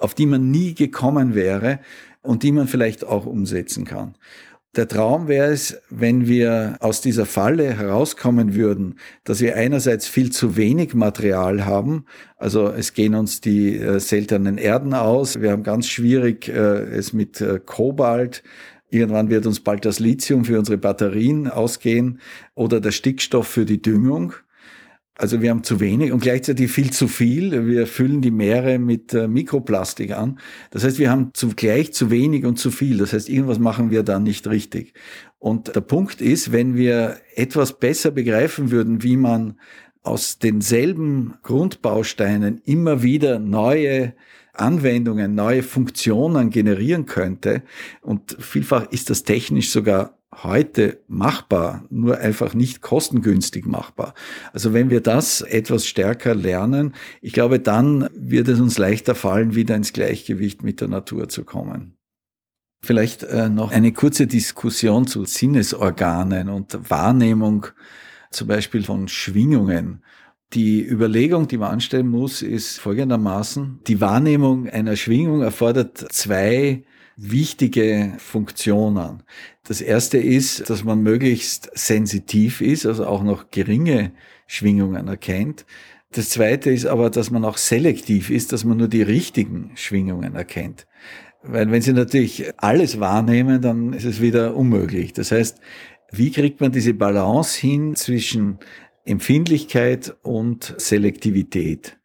auf 0.00 0.14
die 0.14 0.26
man 0.26 0.50
nie 0.50 0.74
gekommen 0.74 1.36
wäre 1.36 1.78
und 2.22 2.42
die 2.42 2.52
man 2.52 2.66
vielleicht 2.66 3.04
auch 3.04 3.24
umsetzen 3.24 3.84
kann. 3.84 4.14
Der 4.74 4.88
Traum 4.88 5.28
wäre 5.28 5.52
es, 5.52 5.82
wenn 5.90 6.26
wir 6.26 6.78
aus 6.80 7.02
dieser 7.02 7.26
Falle 7.26 7.76
herauskommen 7.76 8.54
würden, 8.54 8.98
dass 9.22 9.42
wir 9.42 9.54
einerseits 9.54 10.06
viel 10.06 10.32
zu 10.32 10.56
wenig 10.56 10.94
Material 10.94 11.66
haben, 11.66 12.06
also 12.38 12.68
es 12.68 12.94
gehen 12.94 13.14
uns 13.14 13.42
die 13.42 13.76
äh, 13.76 14.00
seltenen 14.00 14.56
Erden 14.56 14.94
aus, 14.94 15.42
wir 15.42 15.50
haben 15.50 15.62
ganz 15.62 15.88
schwierig 15.88 16.48
äh, 16.48 16.84
es 16.84 17.12
mit 17.12 17.42
äh, 17.42 17.60
Kobalt, 17.62 18.42
irgendwann 18.88 19.28
wird 19.28 19.44
uns 19.44 19.60
bald 19.60 19.84
das 19.84 19.98
Lithium 19.98 20.46
für 20.46 20.58
unsere 20.58 20.78
Batterien 20.78 21.48
ausgehen 21.48 22.18
oder 22.54 22.80
der 22.80 22.92
Stickstoff 22.92 23.48
für 23.48 23.66
die 23.66 23.82
Düngung. 23.82 24.32
Also 25.14 25.42
wir 25.42 25.50
haben 25.50 25.62
zu 25.62 25.78
wenig 25.78 26.10
und 26.10 26.20
gleichzeitig 26.20 26.70
viel 26.72 26.90
zu 26.90 27.06
viel. 27.06 27.66
Wir 27.66 27.86
füllen 27.86 28.22
die 28.22 28.30
Meere 28.30 28.78
mit 28.78 29.12
äh, 29.12 29.28
Mikroplastik 29.28 30.12
an. 30.12 30.38
Das 30.70 30.84
heißt, 30.84 30.98
wir 30.98 31.10
haben 31.10 31.30
zugleich 31.34 31.92
zu 31.92 32.10
wenig 32.10 32.46
und 32.46 32.58
zu 32.58 32.70
viel. 32.70 32.96
Das 32.98 33.12
heißt, 33.12 33.28
irgendwas 33.28 33.58
machen 33.58 33.90
wir 33.90 34.02
da 34.04 34.18
nicht 34.18 34.46
richtig. 34.46 34.94
Und 35.38 35.74
der 35.76 35.82
Punkt 35.82 36.20
ist, 36.20 36.50
wenn 36.52 36.76
wir 36.76 37.18
etwas 37.34 37.78
besser 37.78 38.10
begreifen 38.10 38.70
würden, 38.70 39.02
wie 39.02 39.16
man 39.16 39.58
aus 40.02 40.38
denselben 40.38 41.34
Grundbausteinen 41.42 42.62
immer 42.64 43.02
wieder 43.02 43.38
neue 43.38 44.14
Anwendungen, 44.54 45.34
neue 45.34 45.62
Funktionen 45.62 46.50
generieren 46.50 47.06
könnte. 47.06 47.62
Und 48.00 48.36
vielfach 48.40 48.90
ist 48.90 49.10
das 49.10 49.24
technisch 49.24 49.70
sogar 49.70 50.18
heute 50.42 51.00
machbar, 51.08 51.84
nur 51.90 52.18
einfach 52.18 52.54
nicht 52.54 52.80
kostengünstig 52.80 53.66
machbar. 53.66 54.14
Also 54.52 54.72
wenn 54.72 54.90
wir 54.90 55.00
das 55.00 55.42
etwas 55.42 55.86
stärker 55.86 56.34
lernen, 56.34 56.94
ich 57.20 57.32
glaube, 57.32 57.60
dann 57.60 58.08
wird 58.14 58.48
es 58.48 58.60
uns 58.60 58.78
leichter 58.78 59.14
fallen, 59.14 59.54
wieder 59.54 59.76
ins 59.76 59.92
Gleichgewicht 59.92 60.62
mit 60.62 60.80
der 60.80 60.88
Natur 60.88 61.28
zu 61.28 61.44
kommen. 61.44 61.96
Vielleicht 62.84 63.22
äh, 63.22 63.48
noch 63.48 63.70
eine 63.70 63.92
kurze 63.92 64.26
Diskussion 64.26 65.06
zu 65.06 65.24
Sinnesorganen 65.24 66.48
und 66.48 66.90
Wahrnehmung 66.90 67.66
zum 68.30 68.48
Beispiel 68.48 68.82
von 68.82 69.06
Schwingungen. 69.08 70.02
Die 70.54 70.84
Überlegung, 70.84 71.46
die 71.46 71.58
man 71.58 71.70
anstellen 71.70 72.08
muss, 72.08 72.42
ist 72.42 72.80
folgendermaßen, 72.80 73.80
die 73.86 74.00
Wahrnehmung 74.00 74.68
einer 74.68 74.96
Schwingung 74.96 75.42
erfordert 75.42 75.98
zwei 76.12 76.84
wichtige 77.16 78.14
Funktionen. 78.18 79.22
Das 79.64 79.80
erste 79.80 80.18
ist, 80.18 80.68
dass 80.70 80.84
man 80.84 81.02
möglichst 81.02 81.70
sensitiv 81.74 82.60
ist, 82.60 82.86
also 82.86 83.06
auch 83.06 83.22
noch 83.22 83.50
geringe 83.50 84.12
Schwingungen 84.46 85.08
erkennt. 85.08 85.64
Das 86.12 86.30
zweite 86.30 86.70
ist 86.70 86.86
aber, 86.86 87.08
dass 87.10 87.30
man 87.30 87.44
auch 87.44 87.56
selektiv 87.56 88.30
ist, 88.30 88.52
dass 88.52 88.64
man 88.64 88.76
nur 88.76 88.88
die 88.88 89.02
richtigen 89.02 89.72
Schwingungen 89.74 90.34
erkennt. 90.34 90.86
Weil 91.42 91.70
wenn 91.70 91.82
Sie 91.82 91.92
natürlich 91.92 92.52
alles 92.58 93.00
wahrnehmen, 93.00 93.62
dann 93.62 93.92
ist 93.92 94.04
es 94.04 94.20
wieder 94.20 94.54
unmöglich. 94.54 95.12
Das 95.12 95.32
heißt, 95.32 95.58
wie 96.12 96.30
kriegt 96.30 96.60
man 96.60 96.70
diese 96.70 96.94
Balance 96.94 97.58
hin 97.58 97.96
zwischen 97.96 98.58
Empfindlichkeit 99.04 100.14
und 100.22 100.74
Selektivität? 100.76 101.96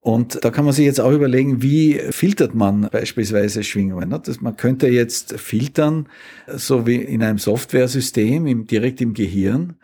Und 0.00 0.44
da 0.44 0.50
kann 0.50 0.64
man 0.64 0.72
sich 0.72 0.84
jetzt 0.84 1.00
auch 1.00 1.12
überlegen, 1.12 1.60
wie 1.60 1.94
filtert 2.10 2.54
man 2.54 2.88
beispielsweise 2.90 3.64
Schwingungen. 3.64 4.16
Das, 4.22 4.40
man 4.40 4.56
könnte 4.56 4.88
jetzt 4.88 5.38
filtern, 5.40 6.08
so 6.46 6.86
wie 6.86 6.96
in 6.96 7.22
einem 7.22 7.38
Softwaresystem, 7.38 8.46
im, 8.46 8.66
direkt 8.66 9.00
im 9.00 9.12
Gehirn. 9.12 9.74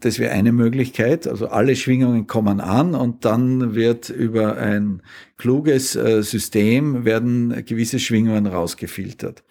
Das 0.00 0.18
wäre 0.18 0.32
eine 0.32 0.52
Möglichkeit. 0.52 1.26
Also 1.26 1.48
alle 1.48 1.74
Schwingungen 1.74 2.26
kommen 2.26 2.60
an 2.60 2.94
und 2.94 3.24
dann 3.24 3.74
wird 3.74 4.10
über 4.10 4.58
ein 4.58 5.02
kluges 5.38 5.96
äh, 5.96 6.22
System 6.22 7.04
werden 7.06 7.64
gewisse 7.64 7.98
Schwingungen 7.98 8.46
rausgefiltert. 8.46 9.42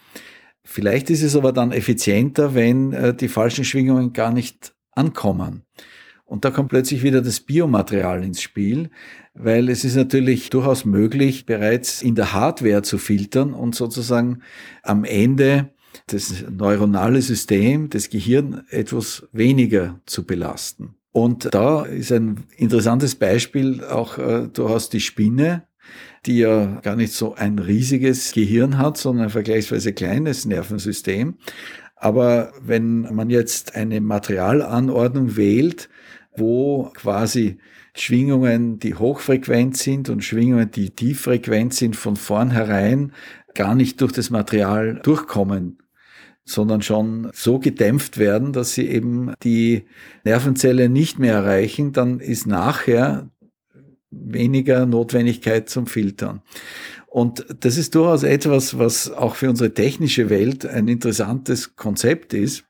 Vielleicht 0.63 1.09
ist 1.09 1.23
es 1.23 1.35
aber 1.35 1.51
dann 1.51 1.71
effizienter, 1.71 2.53
wenn 2.53 2.93
äh, 2.93 3.15
die 3.15 3.27
falschen 3.27 3.65
Schwingungen 3.65 4.13
gar 4.13 4.31
nicht 4.31 4.73
ankommen. 4.91 5.63
Und 6.31 6.45
da 6.45 6.49
kommt 6.49 6.69
plötzlich 6.69 7.03
wieder 7.03 7.21
das 7.21 7.41
Biomaterial 7.41 8.23
ins 8.23 8.41
Spiel, 8.41 8.89
weil 9.33 9.67
es 9.67 9.83
ist 9.83 9.97
natürlich 9.97 10.49
durchaus 10.49 10.85
möglich, 10.85 11.45
bereits 11.45 12.01
in 12.01 12.15
der 12.15 12.31
Hardware 12.31 12.83
zu 12.83 12.99
filtern 12.99 13.53
und 13.53 13.75
sozusagen 13.75 14.41
am 14.81 15.03
Ende 15.03 15.71
das 16.07 16.45
neuronale 16.49 17.21
System, 17.21 17.89
das 17.89 18.09
Gehirn 18.09 18.63
etwas 18.69 19.27
weniger 19.33 19.99
zu 20.05 20.25
belasten. 20.25 20.95
Und 21.11 21.53
da 21.53 21.83
ist 21.83 22.13
ein 22.13 22.45
interessantes 22.55 23.15
Beispiel 23.15 23.83
auch 23.83 24.17
äh, 24.17 24.47
durchaus 24.47 24.89
die 24.89 25.01
Spinne, 25.01 25.63
die 26.25 26.37
ja 26.37 26.79
gar 26.79 26.95
nicht 26.95 27.11
so 27.11 27.35
ein 27.35 27.59
riesiges 27.59 28.31
Gehirn 28.31 28.77
hat, 28.77 28.97
sondern 28.97 29.25
ein 29.25 29.31
vergleichsweise 29.31 29.91
kleines 29.91 30.45
Nervensystem. 30.45 31.35
Aber 31.97 32.53
wenn 32.61 33.01
man 33.13 33.29
jetzt 33.29 33.75
eine 33.75 33.99
Materialanordnung 33.99 35.35
wählt, 35.35 35.89
wo 36.35 36.91
quasi 36.93 37.57
Schwingungen, 37.93 38.79
die 38.79 38.95
hochfrequent 38.95 39.75
sind 39.75 40.09
und 40.09 40.23
Schwingungen, 40.23 40.71
die 40.71 40.91
tieffrequent 40.91 41.73
sind, 41.73 41.95
von 41.95 42.15
vornherein 42.15 43.11
gar 43.53 43.75
nicht 43.75 43.99
durch 43.99 44.13
das 44.13 44.29
Material 44.29 45.01
durchkommen, 45.03 45.79
sondern 46.45 46.81
schon 46.81 47.29
so 47.33 47.59
gedämpft 47.59 48.17
werden, 48.17 48.53
dass 48.53 48.73
sie 48.73 48.87
eben 48.87 49.33
die 49.43 49.85
Nervenzelle 50.23 50.89
nicht 50.89 51.19
mehr 51.19 51.33
erreichen, 51.33 51.91
dann 51.91 52.19
ist 52.19 52.47
nachher 52.47 53.29
weniger 54.09 54.85
Notwendigkeit 54.85 55.69
zum 55.69 55.87
Filtern. 55.87 56.41
Und 57.07 57.45
das 57.59 57.77
ist 57.77 57.93
durchaus 57.95 58.23
etwas, 58.23 58.79
was 58.79 59.11
auch 59.11 59.35
für 59.35 59.49
unsere 59.49 59.73
technische 59.73 60.29
Welt 60.29 60.65
ein 60.65 60.87
interessantes 60.87 61.75
Konzept 61.75 62.33
ist, 62.33 62.63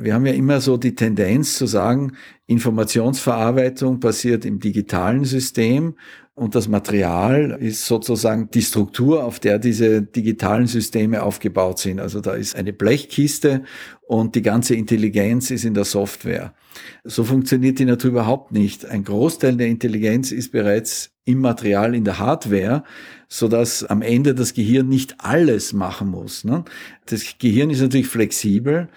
wir 0.00 0.14
haben 0.14 0.26
ja 0.26 0.32
immer 0.32 0.60
so 0.60 0.76
die 0.76 0.94
Tendenz 0.94 1.56
zu 1.58 1.66
sagen, 1.66 2.12
Informationsverarbeitung 2.48 4.00
passiert 4.00 4.44
im 4.44 4.58
digitalen 4.58 5.24
System 5.24 5.94
und 6.34 6.54
das 6.54 6.66
Material 6.68 7.58
ist 7.60 7.84
sozusagen 7.84 8.48
die 8.50 8.62
Struktur, 8.62 9.24
auf 9.24 9.38
der 9.38 9.58
diese 9.58 10.02
digitalen 10.02 10.66
Systeme 10.66 11.22
aufgebaut 11.22 11.80
sind. 11.80 12.00
Also 12.00 12.20
da 12.20 12.32
ist 12.32 12.56
eine 12.56 12.72
Blechkiste 12.72 13.64
und 14.06 14.34
die 14.34 14.42
ganze 14.42 14.76
Intelligenz 14.76 15.50
ist 15.50 15.64
in 15.64 15.74
der 15.74 15.84
Software. 15.84 16.54
So 17.02 17.24
funktioniert 17.24 17.80
die 17.80 17.84
Natur 17.84 18.12
überhaupt 18.12 18.52
nicht. 18.52 18.86
Ein 18.86 19.02
Großteil 19.04 19.56
der 19.56 19.66
Intelligenz 19.66 20.30
ist 20.30 20.52
bereits 20.52 21.10
im 21.24 21.40
Material, 21.40 21.94
in 21.94 22.04
der 22.04 22.18
Hardware, 22.18 22.84
so 23.26 23.48
dass 23.48 23.84
am 23.84 24.00
Ende 24.00 24.34
das 24.34 24.54
Gehirn 24.54 24.88
nicht 24.88 25.16
alles 25.18 25.72
machen 25.72 26.08
muss. 26.08 26.44
Ne? 26.44 26.64
Das 27.06 27.36
Gehirn 27.38 27.68
ist 27.68 27.82
natürlich 27.82 28.06
flexibel, 28.06 28.88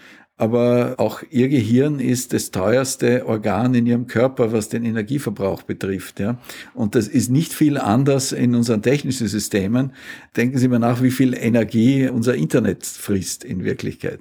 aber 0.41 0.95
auch 0.97 1.21
ihr 1.29 1.49
Gehirn 1.49 1.99
ist 1.99 2.33
das 2.33 2.49
teuerste 2.49 3.27
Organ 3.27 3.75
in 3.75 3.85
ihrem 3.85 4.07
Körper, 4.07 4.51
was 4.51 4.69
den 4.69 4.83
Energieverbrauch 4.83 5.61
betrifft. 5.61 6.19
Ja. 6.19 6.39
Und 6.73 6.95
das 6.95 7.07
ist 7.07 7.29
nicht 7.29 7.53
viel 7.53 7.77
anders 7.77 8.31
in 8.31 8.55
unseren 8.55 8.81
technischen 8.81 9.27
Systemen. 9.27 9.93
Denken 10.35 10.57
Sie 10.57 10.67
mal 10.67 10.79
nach, 10.79 11.03
wie 11.03 11.11
viel 11.11 11.35
Energie 11.35 12.09
unser 12.09 12.33
Internet 12.33 12.87
frisst 12.87 13.43
in 13.43 13.63
Wirklichkeit. 13.63 14.19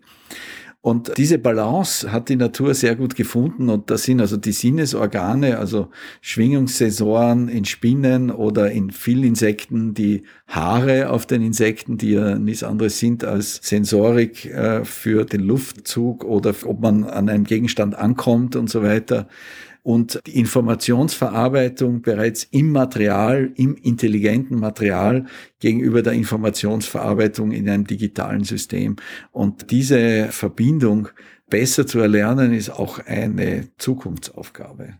Und 0.83 1.19
diese 1.19 1.39
Balance 1.39 2.11
hat 2.11 2.31
die 2.31 2.37
Natur 2.37 2.73
sehr 2.73 2.97
gut 2.97 3.15
gefunden 3.15 3.69
und 3.69 3.91
das 3.91 4.05
sind 4.05 4.19
also 4.19 4.39
die 4.39 4.53
Sinnesorgane, 4.53 5.59
also 5.59 5.91
Schwingungssensoren 6.23 7.49
in 7.49 7.67
Spinnen 7.67 8.31
oder 8.31 8.71
in 8.71 8.91
vielen 8.91 9.25
Insekten, 9.25 9.93
die 9.93 10.23
Haare 10.47 11.11
auf 11.11 11.27
den 11.27 11.43
Insekten, 11.43 11.99
die 11.99 12.13
ja 12.13 12.39
nichts 12.39 12.63
anderes 12.63 12.99
sind 12.99 13.25
als 13.25 13.61
Sensorik 13.63 14.47
äh, 14.47 14.87
für 14.87 15.27
den 15.27 15.43
Luftzug 15.43 16.25
oder 16.25 16.55
ob 16.65 16.81
man 16.81 17.05
an 17.05 17.29
einem 17.29 17.45
Gegenstand 17.45 17.95
ankommt 17.95 18.57
und 18.57 18.71
so 18.71 18.83
weiter 18.83 19.29
und 19.83 20.21
die 20.27 20.39
Informationsverarbeitung 20.39 22.03
bereits 22.03 22.45
im 22.45 22.73
Material, 22.73 23.53
im 23.57 23.77
intelligenten 23.77 24.59
Material 24.59 25.27
gegenüber 25.59 26.03
der 26.03 26.13
Informationsverarbeitung 26.13 27.53
in 27.53 27.69
einem 27.69 27.87
digitalen 27.87 28.45
System. 28.45 28.97
Und 29.33 29.71
diese 29.71 30.29
Verbindung 30.31 31.09
besser 31.49 31.87
zu 31.87 31.99
erlernen, 32.01 32.53
ist 32.53 32.71
auch 32.71 32.99
eine 33.07 33.69
Zukunftsaufgabe. 33.79 34.99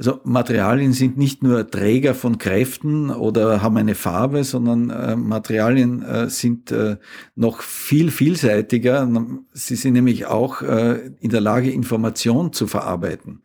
Also 0.00 0.18
Materialien 0.24 0.94
sind 0.94 1.18
nicht 1.18 1.42
nur 1.42 1.70
Träger 1.70 2.14
von 2.14 2.38
Kräften 2.38 3.10
oder 3.10 3.60
haben 3.60 3.76
eine 3.76 3.94
Farbe, 3.94 4.44
sondern 4.44 4.88
äh, 4.88 5.14
Materialien 5.14 6.00
äh, 6.02 6.30
sind 6.30 6.72
äh, 6.72 6.96
noch 7.34 7.60
viel 7.60 8.10
vielseitiger. 8.10 9.06
Sie 9.52 9.76
sind 9.76 9.92
nämlich 9.92 10.24
auch 10.24 10.62
äh, 10.62 11.10
in 11.20 11.28
der 11.28 11.42
Lage, 11.42 11.70
Information 11.70 12.54
zu 12.54 12.66
verarbeiten. 12.66 13.42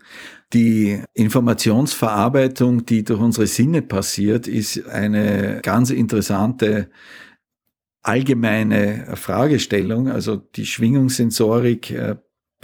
Die 0.54 1.02
Informationsverarbeitung, 1.14 2.86
die 2.86 3.04
durch 3.04 3.20
unsere 3.20 3.48
Sinne 3.48 3.82
passiert, 3.82 4.48
ist 4.48 4.88
eine 4.88 5.60
ganz 5.62 5.90
interessante 5.90 6.90
allgemeine 8.02 9.08
Fragestellung. 9.16 10.08
Also 10.08 10.38
die 10.38 10.66
Schwingungssensorik 10.66 11.92
äh, 11.92 12.16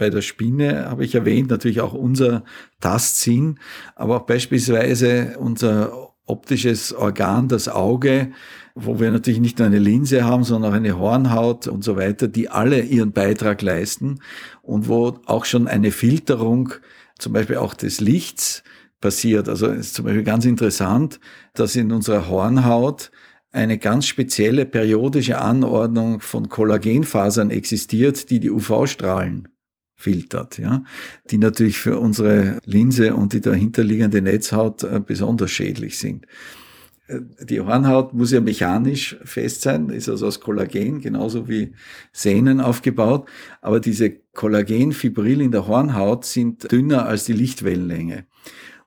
bei 0.02 0.10
der 0.10 0.20
Spinne 0.20 0.90
habe 0.90 1.04
ich 1.04 1.14
erwähnt, 1.14 1.48
natürlich 1.48 1.80
auch 1.80 1.92
unser 1.92 2.42
Tastsinn, 2.80 3.60
aber 3.94 4.16
auch 4.16 4.26
beispielsweise 4.26 5.36
unser 5.38 6.10
optisches 6.26 6.92
Organ, 6.92 7.46
das 7.46 7.68
Auge, 7.68 8.32
wo 8.74 8.98
wir 8.98 9.12
natürlich 9.12 9.38
nicht 9.38 9.60
nur 9.60 9.66
eine 9.66 9.78
Linse 9.78 10.24
haben, 10.24 10.42
sondern 10.42 10.72
auch 10.72 10.76
eine 10.76 10.98
Hornhaut 10.98 11.68
und 11.68 11.84
so 11.84 11.96
weiter, 11.96 12.26
die 12.26 12.48
alle 12.48 12.80
ihren 12.80 13.12
Beitrag 13.12 13.62
leisten 13.62 14.18
und 14.62 14.88
wo 14.88 15.20
auch 15.26 15.44
schon 15.44 15.68
eine 15.68 15.92
Filterung 15.92 16.72
zum 17.16 17.32
Beispiel 17.32 17.58
auch 17.58 17.74
des 17.74 18.00
Lichts 18.00 18.64
passiert. 19.00 19.48
Also 19.48 19.68
ist 19.68 19.94
zum 19.94 20.06
Beispiel 20.06 20.24
ganz 20.24 20.44
interessant, 20.46 21.20
dass 21.54 21.76
in 21.76 21.92
unserer 21.92 22.28
Hornhaut 22.28 23.12
eine 23.52 23.78
ganz 23.78 24.06
spezielle 24.06 24.66
periodische 24.66 25.40
Anordnung 25.40 26.18
von 26.18 26.48
Kollagenfasern 26.48 27.52
existiert, 27.52 28.30
die 28.30 28.40
die 28.40 28.50
UV-Strahlen 28.50 29.46
filtert, 30.02 30.58
ja, 30.58 30.82
die 31.30 31.38
natürlich 31.38 31.78
für 31.78 31.98
unsere 31.98 32.58
Linse 32.64 33.14
und 33.14 33.32
die 33.32 33.40
dahinterliegende 33.40 34.20
Netzhaut 34.20 34.82
äh, 34.82 35.00
besonders 35.04 35.52
schädlich 35.52 35.98
sind. 35.98 36.26
Äh, 37.06 37.20
die 37.40 37.60
Hornhaut 37.60 38.12
muss 38.12 38.32
ja 38.32 38.40
mechanisch 38.40 39.16
fest 39.24 39.62
sein, 39.62 39.90
ist 39.90 40.08
also 40.08 40.26
aus 40.26 40.40
Kollagen, 40.40 41.00
genauso 41.00 41.48
wie 41.48 41.72
Sehnen 42.12 42.60
aufgebaut. 42.60 43.28
Aber 43.60 43.78
diese 43.78 44.10
Kollagenfibril 44.10 45.40
in 45.40 45.52
der 45.52 45.68
Hornhaut 45.68 46.24
sind 46.24 46.70
dünner 46.72 47.06
als 47.06 47.24
die 47.24 47.34
Lichtwellenlänge 47.34 48.26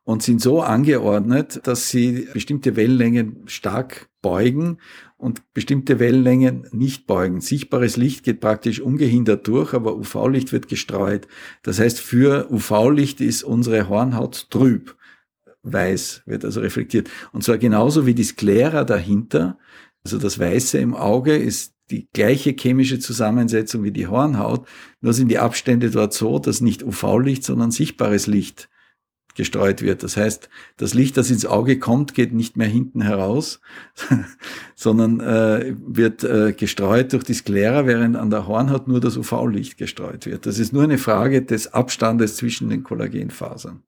und 0.04 0.22
sind 0.22 0.42
so 0.42 0.62
angeordnet, 0.62 1.62
dass 1.64 1.90
sie 1.90 2.28
bestimmte 2.34 2.76
Wellenlängen 2.76 3.44
stark 3.48 4.10
beugen 4.26 4.80
und 5.18 5.54
bestimmte 5.54 6.00
Wellenlängen 6.00 6.68
nicht 6.72 7.06
beugen. 7.06 7.42
Sichtbares 7.42 7.96
Licht 7.96 8.24
geht 8.24 8.40
praktisch 8.40 8.82
ungehindert 8.82 9.48
durch, 9.48 9.76
aber 9.76 9.96
UV-Licht 9.96 10.52
wird 10.52 10.68
gestreut. 10.68 11.28
Das 11.62 11.80
heißt, 11.80 12.00
für 12.00 12.52
UV-Licht 12.52 13.22
ist 13.22 13.44
unsere 13.44 13.88
Hornhaut 13.88 14.50
trüb. 14.50 14.96
Weiß 15.62 16.24
wird 16.26 16.44
also 16.44 16.62
reflektiert. 16.62 17.08
Und 17.34 17.44
zwar 17.44 17.60
genauso 17.60 18.08
wie 18.08 18.16
die 18.16 18.24
Sklera 18.24 18.84
dahinter, 18.84 19.60
also 20.04 20.18
das 20.18 20.40
Weiße 20.40 20.80
im 20.80 20.96
Auge 20.96 21.38
ist 21.38 21.76
die 21.92 22.08
gleiche 22.12 22.56
chemische 22.60 22.98
Zusammensetzung 22.98 23.84
wie 23.84 23.92
die 23.92 24.08
Hornhaut, 24.08 24.68
nur 25.02 25.14
sind 25.14 25.28
die 25.28 25.38
Abstände 25.38 25.92
dort 25.92 26.14
so, 26.16 26.40
dass 26.40 26.62
nicht 26.62 26.82
UV-Licht, 26.82 27.44
sondern 27.44 27.70
sichtbares 27.70 28.26
Licht 28.26 28.70
gestreut 29.36 29.82
wird. 29.82 30.04
Das 30.04 30.18
heißt, 30.18 30.50
das 30.78 30.94
Licht, 30.94 31.18
das 31.18 31.30
ins 31.30 31.46
Auge 31.46 31.78
kommt, 31.80 32.14
geht 32.14 32.34
nicht 32.34 32.58
mehr 32.58 32.68
hinten 32.68 33.02
heraus, 33.02 33.62
sondern 34.76 35.20
äh, 35.20 35.76
wird 35.86 36.24
äh, 36.24 36.54
gestreut 36.54 37.14
durch 37.14 37.24
die 37.24 37.34
Sklera, 37.34 37.86
während 37.86 38.16
an 38.16 38.30
der 38.30 38.48
Hornhaut 38.48 38.88
nur 38.88 39.00
das 39.00 39.18
UV-Licht 39.18 39.78
gestreut 39.78 40.26
wird. 40.26 40.46
Das 40.46 40.60
ist 40.60 40.74
nur 40.74 40.84
eine 40.84 40.98
Frage 40.98 41.42
des 41.42 41.74
Abstandes 41.74 42.38
zwischen 42.38 42.70
den 42.70 42.84
Kollagenfasern. 42.84 43.84